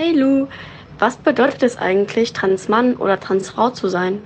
[0.00, 0.46] Hey Lou,
[1.00, 4.22] was bedeutet es eigentlich, Transmann oder Transfrau zu sein?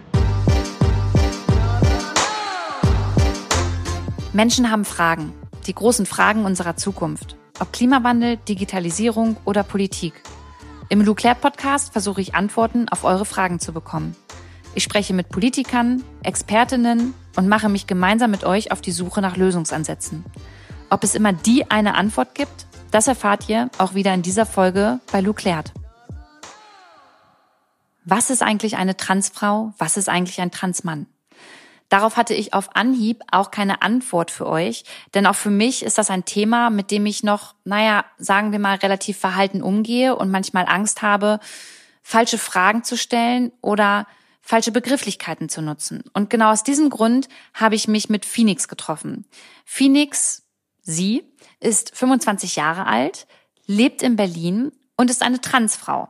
[4.35, 5.33] Menschen haben Fragen,
[5.67, 7.37] die großen Fragen unserer Zukunft.
[7.59, 10.13] Ob Klimawandel, Digitalisierung oder Politik.
[10.91, 14.15] Im Lou Claire Podcast versuche ich Antworten auf eure Fragen zu bekommen.
[14.75, 19.39] Ich spreche mit Politikern, Expertinnen und mache mich gemeinsam mit euch auf die Suche nach
[19.39, 20.23] Lösungsansätzen.
[20.91, 25.01] Ob es immer die eine Antwort gibt, das erfahrt ihr auch wieder in dieser Folge
[25.11, 25.73] bei Lou Klärt.
[28.05, 29.73] Was ist eigentlich eine Transfrau?
[29.79, 31.07] Was ist eigentlich ein Transmann?
[31.89, 35.99] Darauf hatte ich auf Anhieb auch keine Antwort für euch, denn auch für mich ist
[35.99, 40.31] das ein Thema, mit dem ich noch, naja, sagen wir mal, relativ verhalten umgehe und
[40.31, 41.39] manchmal Angst habe,
[42.03, 44.07] falsche Fragen zu stellen oder
[44.41, 46.03] falsche Begrifflichkeiten zu nutzen.
[46.15, 49.25] Und genau aus diesem Grund habe ich mich mit Phoenix getroffen.
[49.65, 50.42] Phoenix,
[50.83, 51.25] sie,
[51.61, 53.27] ist 25 Jahre alt,
[53.67, 56.09] lebt in Berlin und ist eine Transfrau.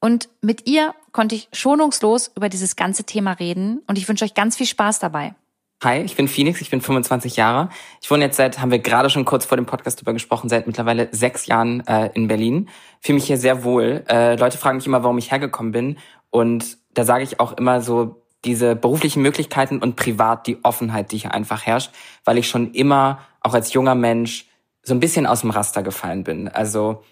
[0.00, 4.34] Und mit ihr konnte ich schonungslos über dieses ganze Thema reden und ich wünsche euch
[4.34, 5.34] ganz viel Spaß dabei.
[5.82, 7.68] Hi, ich bin Phoenix, ich bin 25 Jahre.
[8.02, 10.66] Ich wohne jetzt seit, haben wir gerade schon kurz vor dem Podcast drüber gesprochen, seit
[10.66, 12.68] mittlerweile sechs Jahren äh, in Berlin.
[13.00, 14.04] Fühle mich hier sehr wohl.
[14.08, 15.98] Äh, Leute fragen mich immer, warum ich hergekommen bin.
[16.30, 21.18] Und da sage ich auch immer so, diese beruflichen Möglichkeiten und privat die Offenheit, die
[21.18, 21.92] hier einfach herrscht,
[22.24, 24.46] weil ich schon immer, auch als junger Mensch,
[24.82, 26.48] so ein bisschen aus dem Raster gefallen bin.
[26.48, 27.02] Also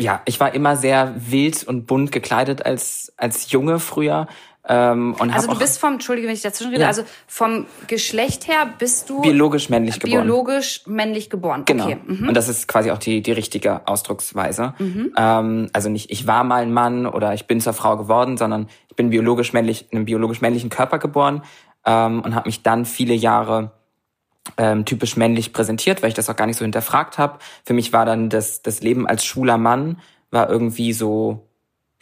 [0.00, 4.26] ja, ich war immer sehr wild und bunt gekleidet als als Junge früher.
[4.66, 6.88] Ähm, und also du bist vom, Entschuldige, wenn ich dazwischen rede, ja.
[6.88, 10.22] also vom Geschlecht her bist du biologisch männlich geboren.
[10.22, 11.64] Biologisch männlich geboren.
[11.66, 11.84] Genau.
[11.84, 11.98] Okay.
[12.06, 12.28] Mhm.
[12.28, 14.74] Und das ist quasi auch die die richtige Ausdrucksweise.
[14.78, 15.12] Mhm.
[15.16, 18.68] Ähm, also nicht ich war mal ein Mann oder ich bin zur Frau geworden, sondern
[18.88, 21.42] ich bin biologisch männlich in einem biologisch männlichen Körper geboren
[21.84, 23.72] ähm, und habe mich dann viele Jahre
[24.56, 27.38] ähm, typisch männlich präsentiert, weil ich das auch gar nicht so hinterfragt habe.
[27.64, 31.46] Für mich war dann das, das Leben als schwuler Mann war irgendwie so,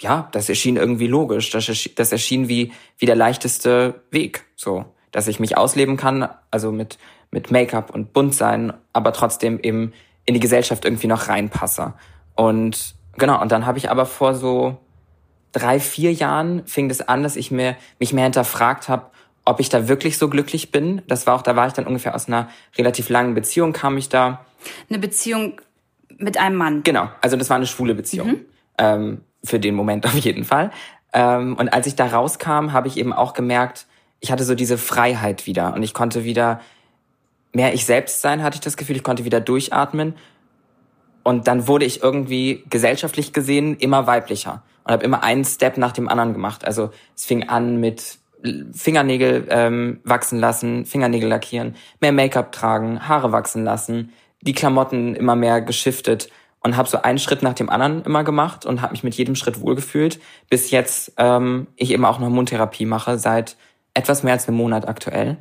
[0.01, 1.51] ja, das erschien irgendwie logisch.
[1.51, 6.29] Das, erschien, das erschien wie, wie der leichteste Weg, so, dass ich mich ausleben kann,
[6.51, 6.99] also mit,
[7.31, 9.93] mit Make-up und bunt sein, aber trotzdem eben
[10.25, 11.95] in die Gesellschaft irgendwie noch reinpasse.
[12.35, 14.79] Und genau, und dann habe ich aber vor so
[15.53, 19.12] drei, vier Jahren fing das an, dass ich mir, mich mehr hinterfragt habe,
[19.45, 21.03] ob ich da wirklich so glücklich bin.
[21.09, 24.09] Das war auch, da war ich dann ungefähr aus einer relativ langen Beziehung, kam ich
[24.09, 24.45] da.
[24.89, 25.61] Eine Beziehung
[26.19, 26.83] mit einem Mann.
[26.83, 28.29] Genau, also das war eine schwule Beziehung.
[28.29, 28.47] Mhm.
[28.79, 30.71] Ähm, für den Moment auf jeden Fall.
[31.13, 33.87] Ähm, und als ich da rauskam, habe ich eben auch gemerkt,
[34.21, 36.61] ich hatte so diese Freiheit wieder und ich konnte wieder
[37.53, 40.15] mehr ich selbst sein, hatte ich das Gefühl, ich konnte wieder durchatmen.
[41.25, 45.93] Und dann wurde ich irgendwie gesellschaftlich gesehen immer weiblicher und habe immer einen Step nach
[45.93, 46.65] dem anderen gemacht.
[46.65, 48.19] Also es fing an mit
[48.73, 55.37] Fingernägel ähm, wachsen lassen, Fingernägel lackieren, mehr Make-up tragen, Haare wachsen lassen, die Klamotten immer
[55.37, 56.29] mehr geschiftet
[56.61, 59.35] und habe so einen Schritt nach dem anderen immer gemacht und habe mich mit jedem
[59.35, 63.57] Schritt wohlgefühlt, bis jetzt ähm, ich eben auch noch Mundtherapie mache seit
[63.95, 65.37] etwas mehr als einem Monat aktuell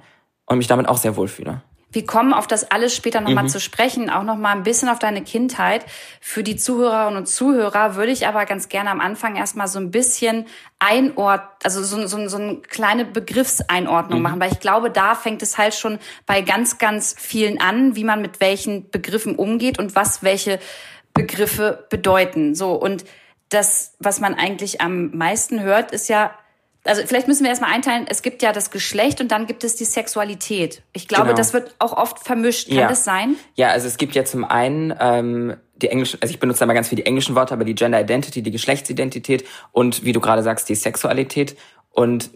[0.45, 1.61] und mich damit auch sehr wohlfühle.
[1.91, 3.49] Wir kommen auf das alles später nochmal mhm.
[3.49, 5.85] zu sprechen, auch nochmal ein bisschen auf deine Kindheit.
[6.21, 9.91] Für die Zuhörerinnen und Zuhörer würde ich aber ganz gerne am Anfang erstmal so ein
[9.91, 10.45] bisschen
[10.79, 14.23] einord, also so, so, so eine kleine Begriffseinordnung mhm.
[14.23, 18.03] machen, weil ich glaube, da fängt es halt schon bei ganz, ganz vielen an, wie
[18.03, 20.59] man mit welchen Begriffen umgeht und was welche
[21.13, 22.55] Begriffe bedeuten.
[22.55, 23.03] So und
[23.49, 26.31] das, was man eigentlich am meisten hört, ist ja
[26.83, 29.75] also vielleicht müssen wir erstmal einteilen, es gibt ja das Geschlecht und dann gibt es
[29.75, 30.81] die Sexualität.
[30.93, 31.37] Ich glaube, genau.
[31.37, 32.69] das wird auch oft vermischt.
[32.69, 32.87] Kann ja.
[32.87, 33.35] das sein?
[33.55, 36.89] Ja, also es gibt ja zum einen ähm, die englischen, also ich benutze immer ganz
[36.89, 40.69] viel die englischen Worte, aber die Gender Identity, die Geschlechtsidentität und wie du gerade sagst,
[40.69, 41.55] die Sexualität.
[41.91, 42.31] Und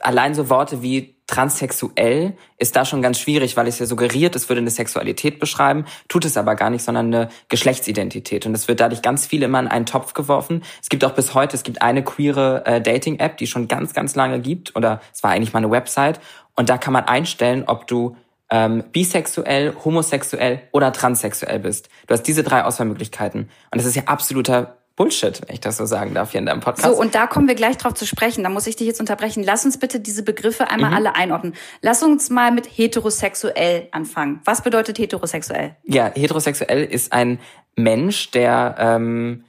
[0.00, 4.48] allein so Worte wie transsexuell ist da schon ganz schwierig, weil es ja suggeriert, es
[4.48, 8.46] würde eine Sexualität beschreiben, tut es aber gar nicht, sondern eine Geschlechtsidentität.
[8.46, 10.62] Und es wird dadurch ganz viel immer in einen Topf geworfen.
[10.80, 14.14] Es gibt auch bis heute, es gibt eine queere äh, Dating-App, die schon ganz, ganz
[14.14, 16.20] lange gibt, oder es war eigentlich mal eine Website.
[16.54, 18.16] Und da kann man einstellen, ob du
[18.50, 21.88] ähm, bisexuell, homosexuell oder transsexuell bist.
[22.06, 23.42] Du hast diese drei Auswahlmöglichkeiten.
[23.42, 26.60] Und das ist ja absoluter Bullshit, wenn ich das so sagen darf hier in deinem
[26.60, 26.88] Podcast.
[26.88, 28.42] So, und da kommen wir gleich drauf zu sprechen.
[28.42, 29.44] Da muss ich dich jetzt unterbrechen.
[29.44, 30.96] Lass uns bitte diese Begriffe einmal mhm.
[30.96, 31.54] alle einordnen.
[31.82, 34.40] Lass uns mal mit heterosexuell anfangen.
[34.44, 35.76] Was bedeutet heterosexuell?
[35.84, 37.40] Ja, heterosexuell ist ein
[37.76, 39.44] Mensch, der ähm,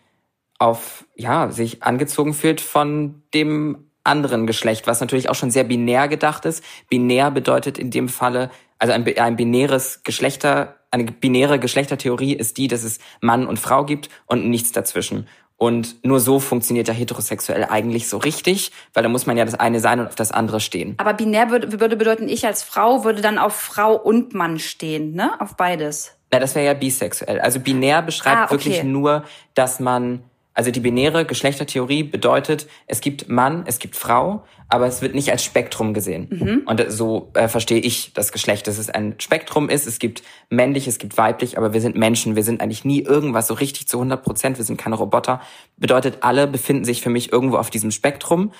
[0.59, 6.07] auf ja sich angezogen fühlt von dem anderen Geschlecht, was natürlich auch schon sehr binär
[6.07, 6.63] gedacht ist.
[6.89, 8.49] Binär bedeutet in dem Falle,
[8.79, 13.85] also ein, ein binäres Geschlechter eine binäre Geschlechtertheorie ist die, dass es Mann und Frau
[13.85, 15.27] gibt und nichts dazwischen.
[15.57, 19.55] Und nur so funktioniert ja heterosexuell eigentlich so richtig, weil da muss man ja das
[19.55, 20.93] eine sein und auf das andere stehen.
[20.97, 21.67] Aber binär würde,
[21.97, 25.31] bedeuten, ich als Frau würde dann auf Frau und Mann stehen, ne?
[25.41, 26.15] Auf beides.
[26.31, 27.39] Na, das wäre ja bisexuell.
[27.39, 28.51] Also binär beschreibt ah, okay.
[28.53, 29.23] wirklich nur,
[29.55, 30.21] dass man
[30.57, 35.29] Also die binäre Geschlechtertheorie bedeutet, es gibt Mann, es gibt Frau, aber es wird nicht
[35.29, 36.29] als Spektrum gesehen.
[36.31, 36.63] Mhm.
[36.65, 39.85] Und so äh, verstehe ich das Geschlecht, dass es ein Spektrum ist.
[39.85, 42.35] Es gibt männlich, es gibt weiblich, aber wir sind Menschen.
[42.35, 44.57] Wir sind eigentlich nie irgendwas so richtig zu 100 Prozent.
[44.57, 45.41] Wir sind keine Roboter.
[45.77, 48.51] Bedeutet, alle befinden sich für mich irgendwo auf diesem Spektrum.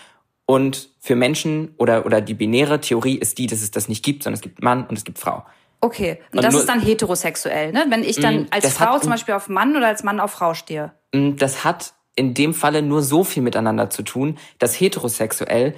[0.45, 4.21] Und für Menschen oder, oder die binäre Theorie ist die, dass es das nicht gibt,
[4.21, 5.45] sondern es gibt Mann und es gibt Frau.
[5.81, 7.85] Okay, und, und das ist dann heterosexuell, ne?
[7.89, 10.31] Wenn ich dann mm, als Frau hat, zum Beispiel auf Mann oder als Mann auf
[10.31, 10.91] Frau stehe.
[11.13, 15.75] Mm, das hat in dem Falle nur so viel miteinander zu tun, dass heterosexuell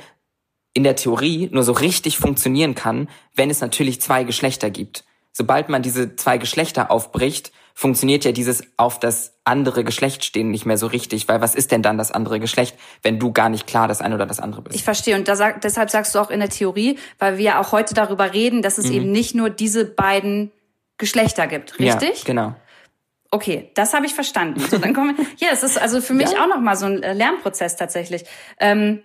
[0.73, 5.03] in der Theorie nur so richtig funktionieren kann, wenn es natürlich zwei Geschlechter gibt.
[5.33, 10.65] Sobald man diese zwei Geschlechter aufbricht, funktioniert ja dieses auf das andere Geschlecht stehen nicht
[10.65, 13.67] mehr so richtig, weil was ist denn dann das andere Geschlecht, wenn du gar nicht
[13.67, 14.75] klar das eine oder das andere bist?
[14.75, 17.71] Ich verstehe und sag, deshalb sagst du auch in der Theorie, weil wir ja auch
[17.71, 18.93] heute darüber reden, dass es mhm.
[18.93, 20.51] eben nicht nur diese beiden
[20.97, 22.19] Geschlechter gibt, richtig?
[22.19, 22.55] Ja, genau.
[23.31, 24.59] Okay, das habe ich verstanden.
[24.59, 26.43] So, dann kommen, ja, es ist also für mich ja.
[26.43, 28.23] auch noch mal so ein äh, Lernprozess tatsächlich.
[28.59, 29.03] Ähm,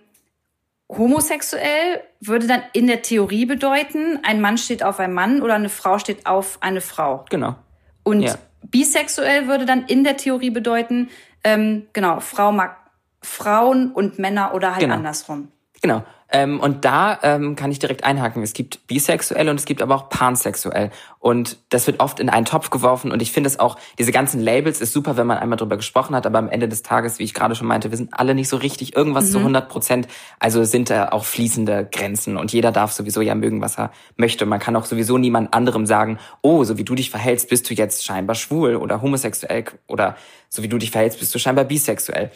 [0.89, 5.69] homosexuell würde dann in der Theorie bedeuten, ein Mann steht auf einen Mann oder eine
[5.69, 7.25] Frau steht auf eine Frau.
[7.29, 7.55] Genau.
[8.03, 8.35] Und ja.
[8.63, 11.09] Bisexuell würde dann in der Theorie bedeuten,
[11.43, 12.77] ähm, genau, Frau mag
[13.21, 14.95] Frauen und Männer oder halt genau.
[14.95, 15.51] andersrum.
[15.81, 16.03] Genau.
[16.35, 18.43] Ähm, und da ähm, kann ich direkt einhaken.
[18.43, 20.91] Es gibt bisexuell und es gibt aber auch pansexuell.
[21.19, 23.13] Und das wird oft in einen Topf geworfen.
[23.13, 26.13] Und ich finde es auch, diese ganzen Labels ist super, wenn man einmal drüber gesprochen
[26.13, 26.25] hat.
[26.25, 28.57] Aber am Ende des Tages, wie ich gerade schon meinte, wir sind alle nicht so
[28.57, 29.31] richtig irgendwas mhm.
[29.31, 30.07] zu 100 Prozent.
[30.37, 32.35] Also sind da auch fließende Grenzen.
[32.35, 34.45] Und jeder darf sowieso ja mögen, was er möchte.
[34.45, 37.73] Man kann auch sowieso niemand anderem sagen, oh, so wie du dich verhältst, bist du
[37.73, 39.63] jetzt scheinbar schwul oder homosexuell.
[39.87, 40.17] Oder
[40.49, 42.29] so wie du dich verhältst, bist du scheinbar bisexuell.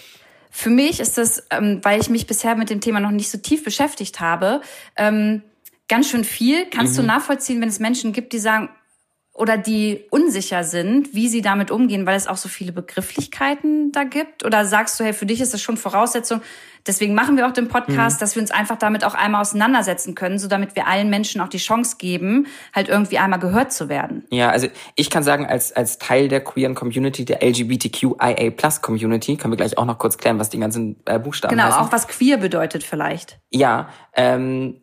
[0.50, 3.38] Für mich ist das, ähm, weil ich mich bisher mit dem Thema noch nicht so
[3.38, 4.62] tief beschäftigt habe,
[4.96, 5.44] ähm,
[5.88, 6.66] ganz schön viel.
[6.70, 7.02] Kannst mhm.
[7.02, 8.70] du nachvollziehen, wenn es Menschen gibt, die sagen,
[9.40, 14.04] oder die unsicher sind, wie sie damit umgehen, weil es auch so viele Begrifflichkeiten da
[14.04, 14.44] gibt?
[14.44, 16.42] Oder sagst du, hey, für dich ist das schon Voraussetzung,
[16.86, 18.20] deswegen machen wir auch den Podcast, mhm.
[18.20, 21.48] dass wir uns einfach damit auch einmal auseinandersetzen können, so damit wir allen Menschen auch
[21.48, 24.26] die Chance geben, halt irgendwie einmal gehört zu werden?
[24.30, 29.38] Ja, also ich kann sagen, als, als Teil der queeren Community, der LGBTQIA Plus Community,
[29.38, 31.70] können wir gleich auch noch kurz klären, was die ganzen äh, Buchstaben genau.
[31.70, 33.40] Genau, auch was queer bedeutet vielleicht.
[33.52, 34.82] Ja, ähm,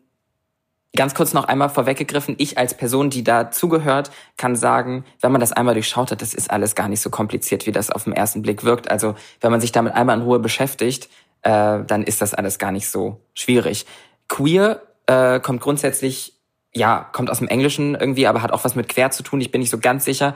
[0.95, 5.41] Ganz kurz noch einmal vorweggegriffen, ich als Person, die da zugehört, kann sagen, wenn man
[5.41, 8.13] das einmal durchschaut hat, das ist alles gar nicht so kompliziert, wie das auf den
[8.13, 8.89] ersten Blick wirkt.
[8.89, 11.09] Also wenn man sich damit einmal in Ruhe beschäftigt,
[11.43, 13.85] äh, dann ist das alles gar nicht so schwierig.
[14.27, 16.33] Queer äh, kommt grundsätzlich,
[16.73, 19.41] ja, kommt aus dem Englischen irgendwie, aber hat auch was mit quer zu tun.
[19.41, 20.33] Ich bin nicht so ganz sicher.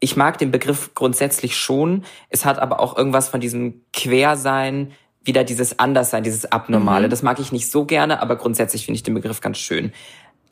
[0.00, 2.04] Ich mag den Begriff grundsätzlich schon.
[2.28, 4.92] Es hat aber auch irgendwas von diesem Quersein,
[5.24, 7.06] wieder dieses Anderssein, dieses Abnormale.
[7.06, 7.10] Mhm.
[7.10, 9.92] Das mag ich nicht so gerne, aber grundsätzlich finde ich den Begriff ganz schön.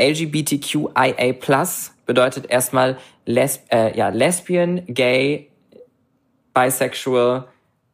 [0.00, 1.34] LGBTQIA+
[2.06, 5.50] bedeutet erstmal Les äh, ja, Lesbian, Gay,
[6.54, 7.46] Bisexual,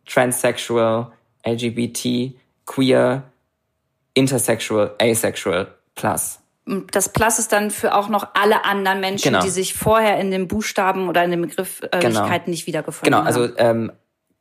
[0.06, 1.12] Transsexual,
[1.44, 2.34] LGBT,
[2.64, 3.24] Queer,
[4.14, 6.38] Intersexual, Asexual Plus.
[6.90, 9.44] Das Plus ist dann für auch noch alle anderen Menschen, genau.
[9.44, 12.42] die sich vorher in den Buchstaben oder in den Begrifflichkeiten genau.
[12.46, 13.24] nicht wiedergefunden genau.
[13.24, 13.32] haben.
[13.32, 13.92] Genau, also ähm,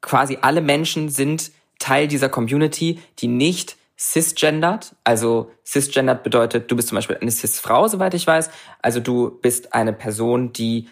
[0.01, 4.95] quasi alle Menschen sind Teil dieser Community, die nicht cisgendert.
[5.03, 8.49] Also cisgendert bedeutet, du bist zum Beispiel eine cis-Frau, soweit ich weiß.
[8.81, 10.87] Also du bist eine Person, die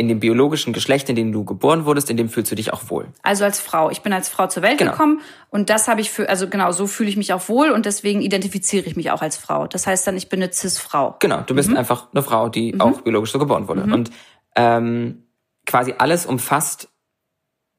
[0.00, 2.88] in dem biologischen Geschlecht, in dem du geboren wurdest, in dem fühlst du dich auch
[2.88, 3.08] wohl.
[3.22, 3.90] Also als Frau.
[3.90, 4.92] Ich bin als Frau zur Welt genau.
[4.92, 5.20] gekommen
[5.50, 8.22] und das habe ich für, also genau, so fühle ich mich auch wohl und deswegen
[8.22, 9.66] identifiziere ich mich auch als Frau.
[9.66, 11.16] Das heißt dann, ich bin eine Cis-Frau.
[11.18, 11.76] Genau, du bist mhm.
[11.76, 12.80] einfach eine Frau, die mhm.
[12.80, 13.86] auch biologisch so geboren wurde.
[13.86, 13.92] Mhm.
[13.92, 14.10] Und
[14.54, 15.24] ähm,
[15.66, 16.88] quasi alles umfasst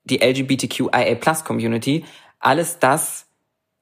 [0.04, 2.04] die LGBTQIA-Plus-Community,
[2.40, 3.28] alles das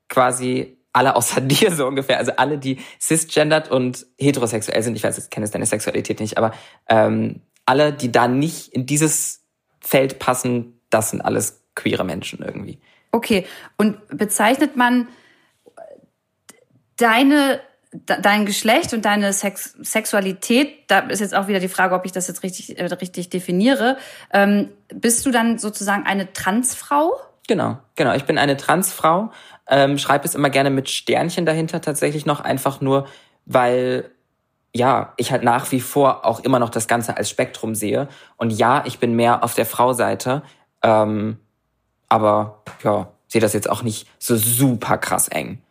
[0.09, 5.17] quasi alle außer dir so ungefähr, also alle, die cisgendert und heterosexuell sind, ich weiß,
[5.17, 6.53] ich kenne deine Sexualität nicht, aber
[6.87, 9.43] ähm, alle, die da nicht in dieses
[9.79, 12.79] Feld passen, das sind alles queere Menschen irgendwie.
[13.11, 13.45] Okay,
[13.77, 15.07] und bezeichnet man
[16.97, 17.61] deine
[18.05, 22.11] dein Geschlecht und deine Sex Sexualität, da ist jetzt auch wieder die Frage, ob ich
[22.11, 23.97] das jetzt richtig, äh, richtig definiere.
[24.33, 27.13] Ähm, bist du dann sozusagen eine Transfrau?
[27.47, 28.13] Genau, genau.
[28.13, 29.31] Ich bin eine Transfrau,
[29.69, 33.07] ähm, schreibe es immer gerne mit Sternchen dahinter tatsächlich noch, einfach nur,
[33.45, 34.11] weil
[34.75, 38.07] ja, ich halt nach wie vor auch immer noch das Ganze als Spektrum sehe.
[38.35, 40.43] Und ja, ich bin mehr auf der Frau-Seite,
[40.83, 41.39] ähm,
[42.09, 45.61] aber ja, sehe das jetzt auch nicht so super krass eng.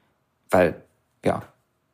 [0.50, 0.83] Weil,
[1.25, 1.42] ja,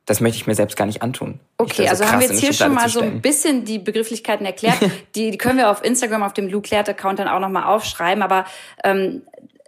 [0.05, 1.39] das möchte ich mir selbst gar nicht antun.
[1.57, 4.77] Okay, also haben wir jetzt hier schon mal so ein bisschen die Begrifflichkeiten erklärt.
[5.15, 8.21] die, die können wir auf Instagram, auf dem Lou Account dann auch nochmal aufschreiben.
[8.21, 8.45] Aber
[8.83, 9.21] ähm,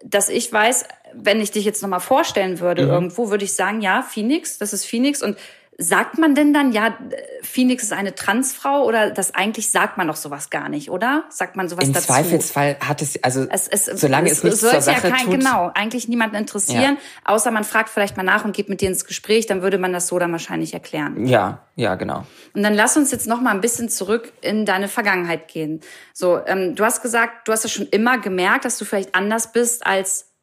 [0.07, 2.91] dass ich weiß, wenn ich dich jetzt nochmal vorstellen würde mhm.
[2.91, 5.38] irgendwo, würde ich sagen, ja, Phoenix, das ist Phoenix und
[5.77, 6.98] Sagt man denn dann, ja,
[7.41, 11.25] Phoenix ist eine Transfrau oder das eigentlich sagt man doch sowas gar nicht, oder?
[11.29, 12.08] Sagt man sowas Im dazu?
[12.08, 15.39] Zweifelsfall hat es, also es, es, solange es, es nichts zur Sache ja kein, tut.
[15.39, 17.34] Genau, eigentlich niemanden interessieren, ja.
[17.34, 19.91] außer man fragt vielleicht mal nach und geht mit dir ins Gespräch, dann würde man
[19.91, 21.27] das so dann wahrscheinlich erklären.
[21.27, 22.25] Ja, ja, genau.
[22.53, 25.82] Und dann lass uns jetzt noch mal ein bisschen zurück in deine Vergangenheit gehen.
[26.13, 29.51] So, ähm, du hast gesagt, du hast ja schon immer gemerkt, dass du vielleicht anders
[29.51, 30.34] bist als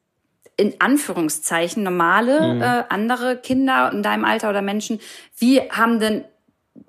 [0.56, 2.62] in Anführungszeichen normale mhm.
[2.62, 5.00] äh, andere Kinder in deinem Alter oder Menschen.
[5.36, 6.24] Wie haben denn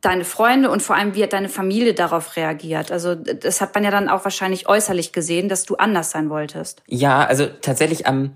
[0.01, 2.91] deine Freunde und vor allem wie hat deine Familie darauf reagiert?
[2.91, 6.83] Also das hat man ja dann auch wahrscheinlich äußerlich gesehen, dass du anders sein wolltest.
[6.87, 8.31] Ja, also tatsächlich am ähm,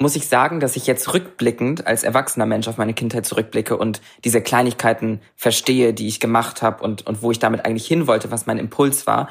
[0.00, 4.00] muss ich sagen, dass ich jetzt rückblickend als erwachsener Mensch auf meine Kindheit zurückblicke und
[4.24, 8.30] diese Kleinigkeiten verstehe, die ich gemacht habe und, und wo ich damit eigentlich hin wollte,
[8.30, 9.28] was mein Impuls war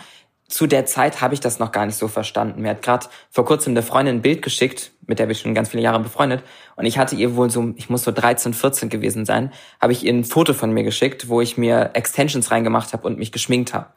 [0.50, 2.62] zu der Zeit habe ich das noch gar nicht so verstanden.
[2.62, 5.70] Mir hat gerade vor kurzem eine Freundin ein Bild geschickt, mit der wir schon ganz
[5.70, 6.44] viele Jahre befreundet.
[6.75, 10.03] Und ich hatte ihr wohl so, ich muss so 13, 14 gewesen sein, habe ich
[10.03, 13.75] ihr ein Foto von mir geschickt, wo ich mir Extensions reingemacht habe und mich geschminkt
[13.75, 13.88] habe.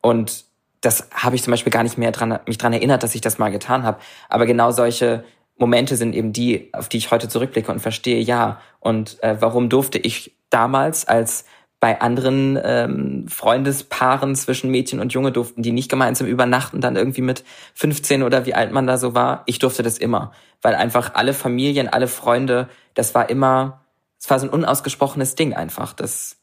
[0.00, 0.44] Und
[0.80, 3.38] das habe ich zum Beispiel gar nicht mehr dran, mich dran erinnert, dass ich das
[3.38, 3.98] mal getan habe.
[4.28, 5.24] Aber genau solche
[5.56, 8.60] Momente sind eben die, auf die ich heute zurückblicke und verstehe, ja.
[8.78, 11.44] Und äh, warum durfte ich damals als
[11.80, 17.22] bei anderen ähm, Freundespaaren zwischen Mädchen und Junge durften die nicht gemeinsam übernachten, dann irgendwie
[17.22, 17.44] mit
[17.74, 19.42] 15 oder wie alt man da so war.
[19.46, 23.84] Ich durfte das immer, weil einfach alle Familien, alle Freunde, das war immer,
[24.18, 25.92] es war so ein unausgesprochenes Ding einfach.
[25.92, 26.36] Das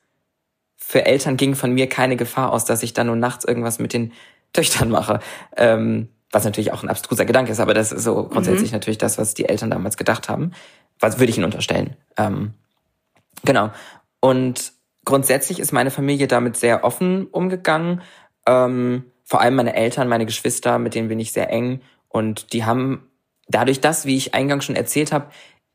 [0.78, 3.92] für Eltern ging von mir keine Gefahr aus, dass ich dann nur nachts irgendwas mit
[3.92, 4.14] den
[4.54, 5.20] Töchtern mache.
[5.58, 8.76] Ähm, was natürlich auch ein abstruser Gedanke ist, aber das ist so grundsätzlich mhm.
[8.76, 10.52] natürlich das, was die Eltern damals gedacht haben.
[11.00, 11.96] Was würde ich ihnen unterstellen?
[12.18, 12.54] Ähm,
[13.44, 13.72] genau.
[14.20, 14.75] Und
[15.06, 18.02] grundsätzlich ist meine Familie damit sehr offen umgegangen.
[18.48, 21.82] Ähm, vor allem meine Eltern, meine Geschwister, mit denen bin ich sehr eng.
[22.10, 23.10] Und die haben
[23.48, 25.28] dadurch das, wie ich eingangs schon erzählt habe,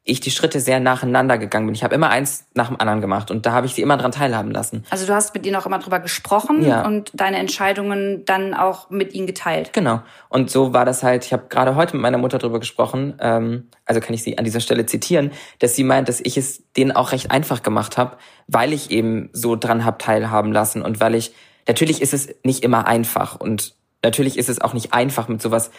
[0.02, 1.74] ich die Schritte sehr nacheinander gegangen bin.
[1.74, 4.12] Ich habe immer eins nach dem anderen gemacht und da habe ich sie immer dran
[4.12, 4.84] teilhaben lassen.
[4.88, 6.86] Also du hast mit ihnen auch immer drüber gesprochen ja.
[6.86, 9.74] und deine Entscheidungen dann auch mit ihnen geteilt.
[9.74, 10.00] Genau.
[10.30, 13.68] Und so war das halt, ich habe gerade heute mit meiner Mutter drüber gesprochen, ähm,
[13.84, 16.92] also kann ich sie an dieser Stelle zitieren, dass sie meint, dass ich es denen
[16.92, 18.16] auch recht einfach gemacht habe,
[18.46, 21.34] weil ich eben so dran habe teilhaben lassen und weil ich,
[21.68, 25.70] natürlich ist es nicht immer einfach und natürlich ist es auch nicht einfach mit sowas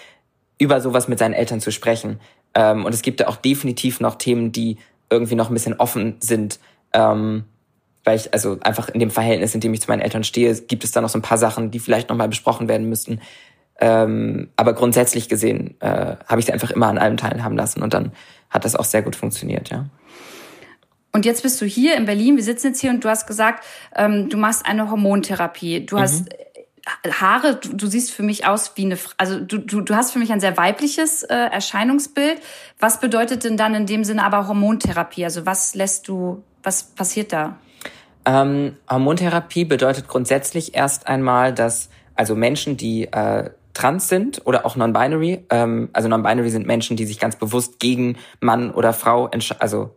[0.62, 2.20] über sowas mit seinen Eltern zu sprechen.
[2.54, 4.78] Ähm, und es gibt da auch definitiv noch Themen, die
[5.10, 6.60] irgendwie noch ein bisschen offen sind.
[6.94, 7.46] Ähm,
[8.04, 10.84] weil ich, also einfach in dem Verhältnis, in dem ich zu meinen Eltern stehe, gibt
[10.84, 13.22] es da noch so ein paar Sachen, die vielleicht nochmal besprochen werden müssten.
[13.80, 17.94] Ähm, aber grundsätzlich gesehen äh, habe ich sie einfach immer an allem teilhaben lassen und
[17.94, 18.12] dann
[18.50, 19.86] hat das auch sehr gut funktioniert, ja.
[21.14, 23.66] Und jetzt bist du hier in Berlin, wir sitzen jetzt hier und du hast gesagt,
[23.96, 25.86] ähm, du machst eine Hormontherapie.
[25.86, 26.02] Du mhm.
[26.02, 26.30] hast
[27.20, 30.20] Haare, du, du, siehst für mich aus wie eine, also du, du, du hast für
[30.20, 32.42] mich ein sehr weibliches äh, Erscheinungsbild.
[32.80, 35.24] Was bedeutet denn dann in dem Sinne aber Hormontherapie?
[35.24, 37.58] Also was lässt du, was passiert da?
[38.26, 44.76] Ähm, Hormontherapie bedeutet grundsätzlich erst einmal, dass also Menschen, die äh, trans sind oder auch
[44.76, 49.96] non-binary, ähm, also non-binary sind Menschen, die sich ganz bewusst gegen Mann oder Frau, also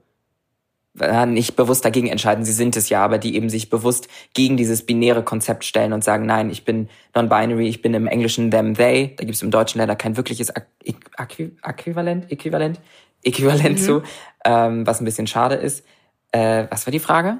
[1.27, 4.87] nicht bewusst dagegen entscheiden, sie sind es ja, aber die eben sich bewusst gegen dieses
[4.87, 9.15] binäre Konzept stellen und sagen, nein, ich bin non-binary, ich bin im Englischen them, they,
[9.17, 10.53] da gibt es im Deutschen leider kein wirkliches
[10.85, 12.81] Äquivalent, Äquivalent,
[13.25, 13.83] Äquivalent mhm.
[13.83, 14.03] zu,
[14.45, 15.85] ähm, was ein bisschen schade ist.
[16.31, 17.39] Äh, was war die Frage?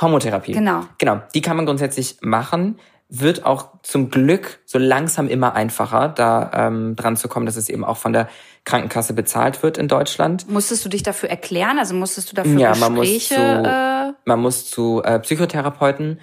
[0.00, 0.52] Homotherapie.
[0.52, 0.84] Genau.
[0.98, 2.78] Genau, die kann man grundsätzlich machen
[3.14, 7.68] wird auch zum Glück so langsam immer einfacher, da ähm, dran zu kommen, dass es
[7.68, 8.26] eben auch von der
[8.64, 10.48] Krankenkasse bezahlt wird in Deutschland.
[10.48, 11.78] Musstest du dich dafür erklären?
[11.78, 13.34] Also musstest du dafür ja, man Gespräche?
[13.34, 14.12] Muss zu, äh...
[14.24, 16.20] Man muss zu äh, Psychotherapeuten,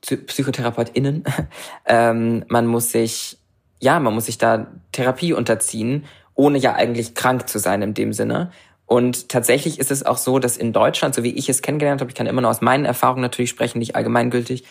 [0.00, 1.22] zu PsychotherapeutInnen,
[1.86, 3.38] ähm, man muss sich,
[3.80, 8.12] ja, man muss sich da Therapie unterziehen, ohne ja eigentlich krank zu sein in dem
[8.12, 8.50] Sinne.
[8.86, 12.10] Und tatsächlich ist es auch so, dass in Deutschland, so wie ich es kennengelernt habe,
[12.10, 14.64] ich kann immer nur aus meinen Erfahrungen natürlich sprechen, nicht allgemeingültig,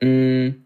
[0.00, 0.63] mh, mm,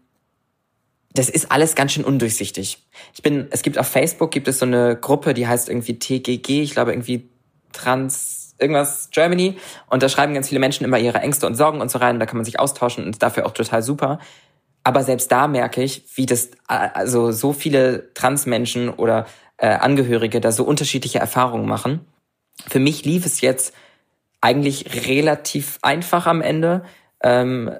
[1.13, 2.85] das ist alles ganz schön undurchsichtig.
[3.13, 6.61] Ich bin, es gibt auf Facebook gibt es so eine Gruppe, die heißt irgendwie TGG,
[6.61, 7.29] ich glaube irgendwie
[7.73, 9.57] Trans irgendwas Germany
[9.89, 12.19] und da schreiben ganz viele Menschen immer ihre Ängste und Sorgen und so rein, und
[12.19, 14.19] da kann man sich austauschen und dafür auch total super.
[14.83, 19.25] Aber selbst da merke ich, wie das also so viele Transmenschen oder
[19.57, 22.05] äh, Angehörige da so unterschiedliche Erfahrungen machen.
[22.67, 23.73] Für mich lief es jetzt
[24.41, 26.83] eigentlich relativ einfach am Ende.
[27.21, 27.71] Ähm,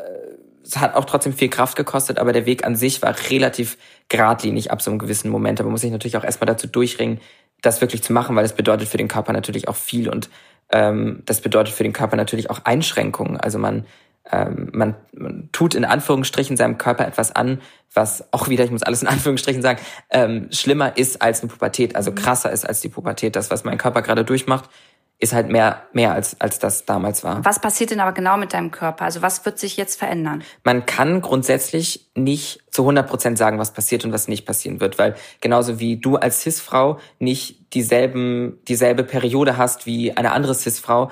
[0.69, 4.71] es hat auch trotzdem viel Kraft gekostet, aber der Weg an sich war relativ geradlinig
[4.71, 5.59] ab so einem gewissen Moment.
[5.59, 7.19] Aber man muss sich natürlich auch erstmal dazu durchringen,
[7.61, 10.29] das wirklich zu machen, weil es bedeutet für den Körper natürlich auch viel und
[10.71, 13.37] ähm, das bedeutet für den Körper natürlich auch Einschränkungen.
[13.37, 13.85] Also man,
[14.31, 17.59] ähm, man, man tut in Anführungsstrichen seinem Körper etwas an,
[17.93, 19.79] was auch wieder, ich muss alles in Anführungsstrichen sagen,
[20.11, 22.15] ähm, schlimmer ist als eine Pubertät, also mhm.
[22.15, 23.35] krasser ist als die Pubertät.
[23.35, 24.69] Das, was mein Körper gerade durchmacht,
[25.21, 27.43] ist halt mehr, mehr als, als das damals war.
[27.43, 29.03] Was passiert denn aber genau mit deinem Körper?
[29.03, 30.43] Also was wird sich jetzt verändern?
[30.63, 34.97] Man kann grundsätzlich nicht zu 100 Prozent sagen, was passiert und was nicht passieren wird,
[34.97, 41.11] weil genauso wie du als Cis-Frau nicht dieselben, dieselbe Periode hast wie eine andere Cis-Frau,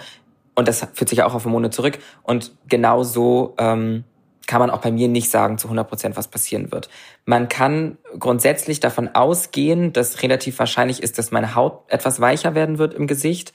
[0.55, 4.05] und das führt sich auch auf Hormone zurück, und genauso ähm,
[4.47, 6.89] kann man auch bei mir nicht sagen zu 100 Prozent, was passieren wird.
[7.25, 12.77] Man kann grundsätzlich davon ausgehen, dass relativ wahrscheinlich ist, dass meine Haut etwas weicher werden
[12.77, 13.53] wird im Gesicht.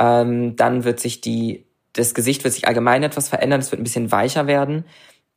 [0.00, 3.84] Ähm, dann wird sich die, das Gesicht wird sich allgemein etwas verändern, es wird ein
[3.84, 4.84] bisschen weicher werden.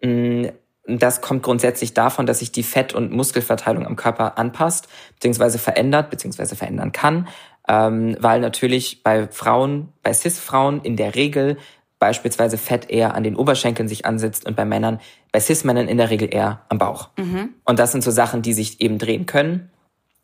[0.01, 0.45] Mm,
[0.85, 6.09] das kommt grundsätzlich davon, dass sich die Fett- und Muskelverteilung am Körper anpasst, beziehungsweise verändert,
[6.09, 7.27] beziehungsweise verändern kann.
[7.67, 11.57] Ähm, weil natürlich bei Frauen, bei Cis-Frauen in der Regel
[11.99, 14.99] beispielsweise Fett eher an den Oberschenkeln sich ansitzt und bei Männern,
[15.31, 17.11] bei Cis-Männern in der Regel eher am Bauch.
[17.17, 17.53] Mhm.
[17.63, 19.71] Und das sind so Sachen, die sich eben drehen können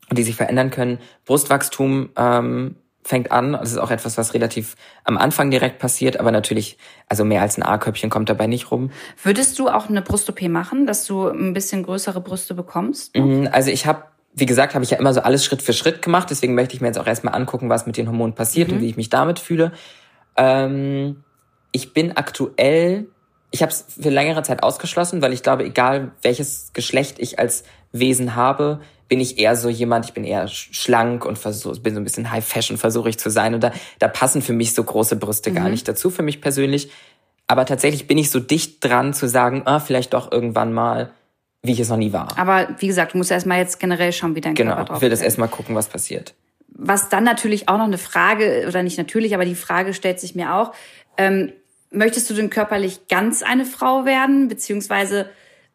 [0.09, 0.99] und die sich verändern können.
[1.23, 2.75] Brustwachstum ähm,
[3.09, 3.53] fängt an.
[3.53, 7.57] Das ist auch etwas, was relativ am Anfang direkt passiert, aber natürlich, also mehr als
[7.57, 8.91] ein A-Köpfchen kommt dabei nicht rum.
[9.23, 13.17] Würdest du auch eine Brust-OP machen, dass du ein bisschen größere Brüste bekommst?
[13.17, 14.03] Mhm, also ich habe
[14.35, 16.29] wie gesagt, habe ich ja immer so alles Schritt für Schritt gemacht.
[16.29, 18.75] Deswegen möchte ich mir jetzt auch erstmal angucken, was mit den Hormonen passiert mhm.
[18.75, 19.73] und wie ich mich damit fühle.
[20.37, 21.23] Ähm,
[21.71, 23.07] ich bin aktuell,
[23.49, 27.63] ich habe es für längere Zeit ausgeschlossen, weil ich glaube, egal welches Geschlecht ich als
[27.91, 31.99] Wesen habe, bin ich eher so jemand, ich bin eher schlank und versuch, bin so
[31.99, 33.55] ein bisschen High Fashion, versuche ich zu sein.
[33.55, 35.55] Und da, da passen für mich so große Brüste mhm.
[35.55, 36.91] gar nicht dazu, für mich persönlich.
[37.47, 41.11] Aber tatsächlich bin ich so dicht dran zu sagen, ah, vielleicht doch irgendwann mal,
[41.63, 42.37] wie ich es noch nie war.
[42.37, 44.97] Aber wie gesagt, du musst erstmal jetzt generell schauen, wie dein genau, Körper drauf Genau,
[44.97, 46.35] ich will das erstmal gucken, was passiert.
[46.67, 50.35] Was dann natürlich auch noch eine Frage, oder nicht natürlich, aber die Frage stellt sich
[50.35, 50.73] mir auch,
[51.17, 51.51] ähm,
[51.89, 54.47] möchtest du denn körperlich ganz eine Frau werden?
[54.47, 55.29] Beziehungsweise,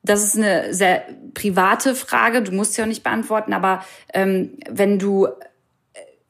[0.04, 4.98] das ist eine sehr private Frage, du musst sie auch nicht beantworten, aber ähm, wenn
[4.98, 5.28] du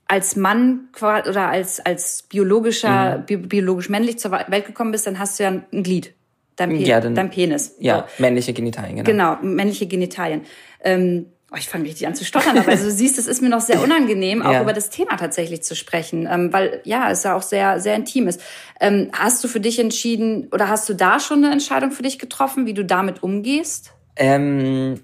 [0.07, 3.27] als Mann oder als, als biologischer, mhm.
[3.27, 6.15] bi biologisch männlich zur Welt gekommen bist, dann hast du ja ein Glied.
[6.57, 7.75] Dein, Pe ja, dann, dein Penis.
[7.81, 8.23] Ja, so.
[8.23, 9.37] männliche Genitalien, genau.
[9.37, 10.43] Genau, männliche Genitalien.
[10.85, 13.49] Ähm, Oh, ich fange richtig an zu stottern, aber also, du siehst, es ist mir
[13.49, 14.63] noch sehr unangenehm, auch ja.
[14.63, 18.27] über das Thema tatsächlich zu sprechen, ähm, weil ja, es ja auch sehr, sehr intim
[18.27, 18.41] ist.
[18.81, 22.19] Ähm, hast du für dich entschieden oder hast du da schon eine Entscheidung für dich
[22.19, 23.93] getroffen, wie du damit umgehst?
[24.17, 25.01] Ähm,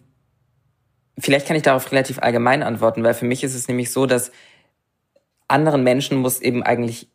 [1.21, 4.33] vielleicht kann ich darauf relativ allgemein antworten, weil für mich ist es nämlich so, dass
[5.47, 7.09] anderen Menschen muss eben eigentlich,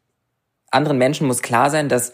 [0.72, 2.14] anderen Menschen muss klar sein, dass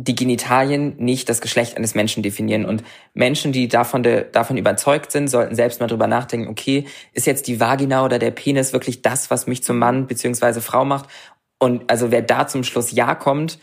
[0.00, 2.64] die Genitalien nicht das Geschlecht eines Menschen definieren.
[2.64, 2.84] Und
[3.14, 7.48] Menschen, die davon, de, davon überzeugt sind, sollten selbst mal drüber nachdenken, okay, ist jetzt
[7.48, 11.08] die Vagina oder der Penis wirklich das, was mich zum Mann beziehungsweise Frau macht?
[11.58, 13.58] Und also wer da zum Schluss Ja kommt,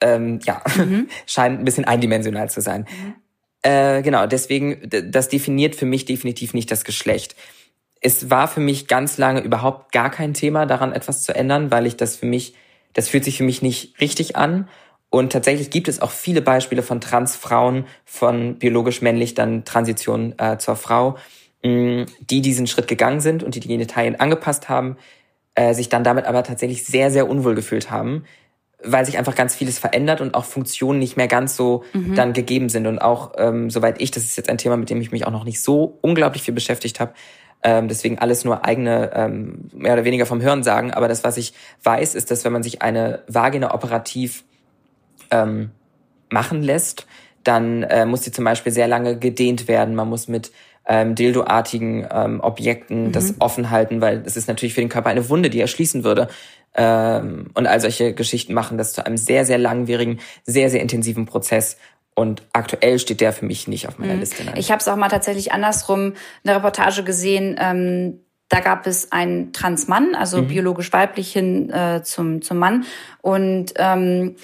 [0.00, 1.08] ähm, ja, mhm.
[1.26, 2.86] scheint ein bisschen eindimensional zu sein.
[2.88, 3.14] Mhm.
[3.62, 7.34] Äh, genau, deswegen, das definiert für mich definitiv nicht das Geschlecht.
[8.00, 11.86] Es war für mich ganz lange überhaupt gar kein Thema, daran etwas zu ändern, weil
[11.86, 12.54] ich das für mich,
[12.92, 14.68] das fühlt sich für mich nicht richtig an.
[15.10, 20.58] Und tatsächlich gibt es auch viele Beispiele von Transfrauen, von biologisch männlich dann Transition äh,
[20.58, 21.16] zur Frau,
[21.64, 24.96] mh, mm, die diesen Schritt gegangen sind und die die Genitalien angepasst haben,
[25.54, 28.24] äh, sich dann damit aber tatsächlich sehr, sehr unwohl gefühlt haben,
[28.84, 32.14] weil sich einfach ganz vieles verändert und auch Funktionen nicht mehr ganz so mhm.
[32.14, 32.86] dann gegeben sind.
[32.86, 35.32] Und auch, ähm, soweit ich, das ist jetzt ein Thema, mit dem ich mich auch
[35.32, 37.14] noch nicht so unglaublich viel beschäftigt habe,
[37.62, 40.92] ähm, deswegen alles nur eigene, ähm, mehr oder weniger vom Hören sagen.
[40.92, 44.44] Aber das, was ich weiß, ist, dass wenn man sich eine Vagina operativ
[45.30, 45.70] ähm,
[46.30, 47.06] machen lässt,
[47.44, 49.94] dann äh, muss sie zum Beispiel sehr lange gedehnt werden.
[49.94, 50.52] Man muss mit
[50.86, 53.12] ähm, dildoartigen ähm, Objekten mhm.
[53.12, 56.02] das offen halten, weil es ist natürlich für den Körper eine Wunde, die er schließen
[56.02, 56.28] würde.
[56.74, 61.26] Ähm, und all solche Geschichten machen das zu einem sehr, sehr langwierigen, sehr, sehr intensiven
[61.26, 61.76] Prozess.
[62.14, 64.20] Und aktuell steht der für mich nicht auf meiner mhm.
[64.20, 64.44] Liste.
[64.44, 64.54] Nein.
[64.56, 66.14] Ich habe es auch mal tatsächlich andersrum
[66.44, 67.56] eine Reportage gesehen.
[67.60, 70.48] Ähm, da gab es einen Transmann, also mhm.
[70.48, 72.84] biologisch weiblich hin äh, zum, zum Mann.
[73.20, 74.36] Und ähm,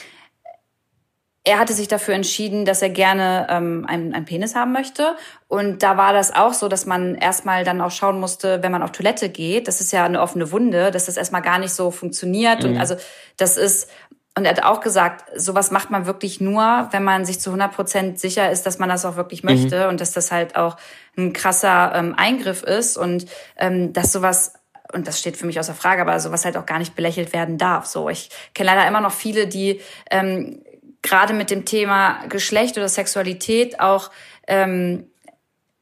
[1.46, 5.14] er hatte sich dafür entschieden, dass er gerne ähm, einen, einen Penis haben möchte.
[5.46, 8.82] Und da war das auch so, dass man erstmal dann auch schauen musste, wenn man
[8.82, 11.90] auf Toilette geht, das ist ja eine offene Wunde, dass das erstmal gar nicht so
[11.90, 12.62] funktioniert.
[12.62, 12.70] Mhm.
[12.70, 12.96] Und also
[13.36, 13.90] das ist,
[14.36, 17.72] und er hat auch gesagt, sowas macht man wirklich nur, wenn man sich zu 100
[17.72, 19.90] Prozent sicher ist, dass man das auch wirklich möchte mhm.
[19.90, 20.76] und dass das halt auch
[21.16, 23.26] ein krasser ähm, Eingriff ist und
[23.58, 24.54] ähm, dass sowas
[24.92, 27.58] und das steht für mich außer Frage, aber sowas halt auch gar nicht belächelt werden
[27.58, 27.86] darf.
[27.86, 29.80] So, ich kenne leider immer noch viele, die
[30.10, 30.63] ähm,
[31.04, 34.10] gerade mit dem Thema Geschlecht oder Sexualität auch
[34.48, 35.04] ähm,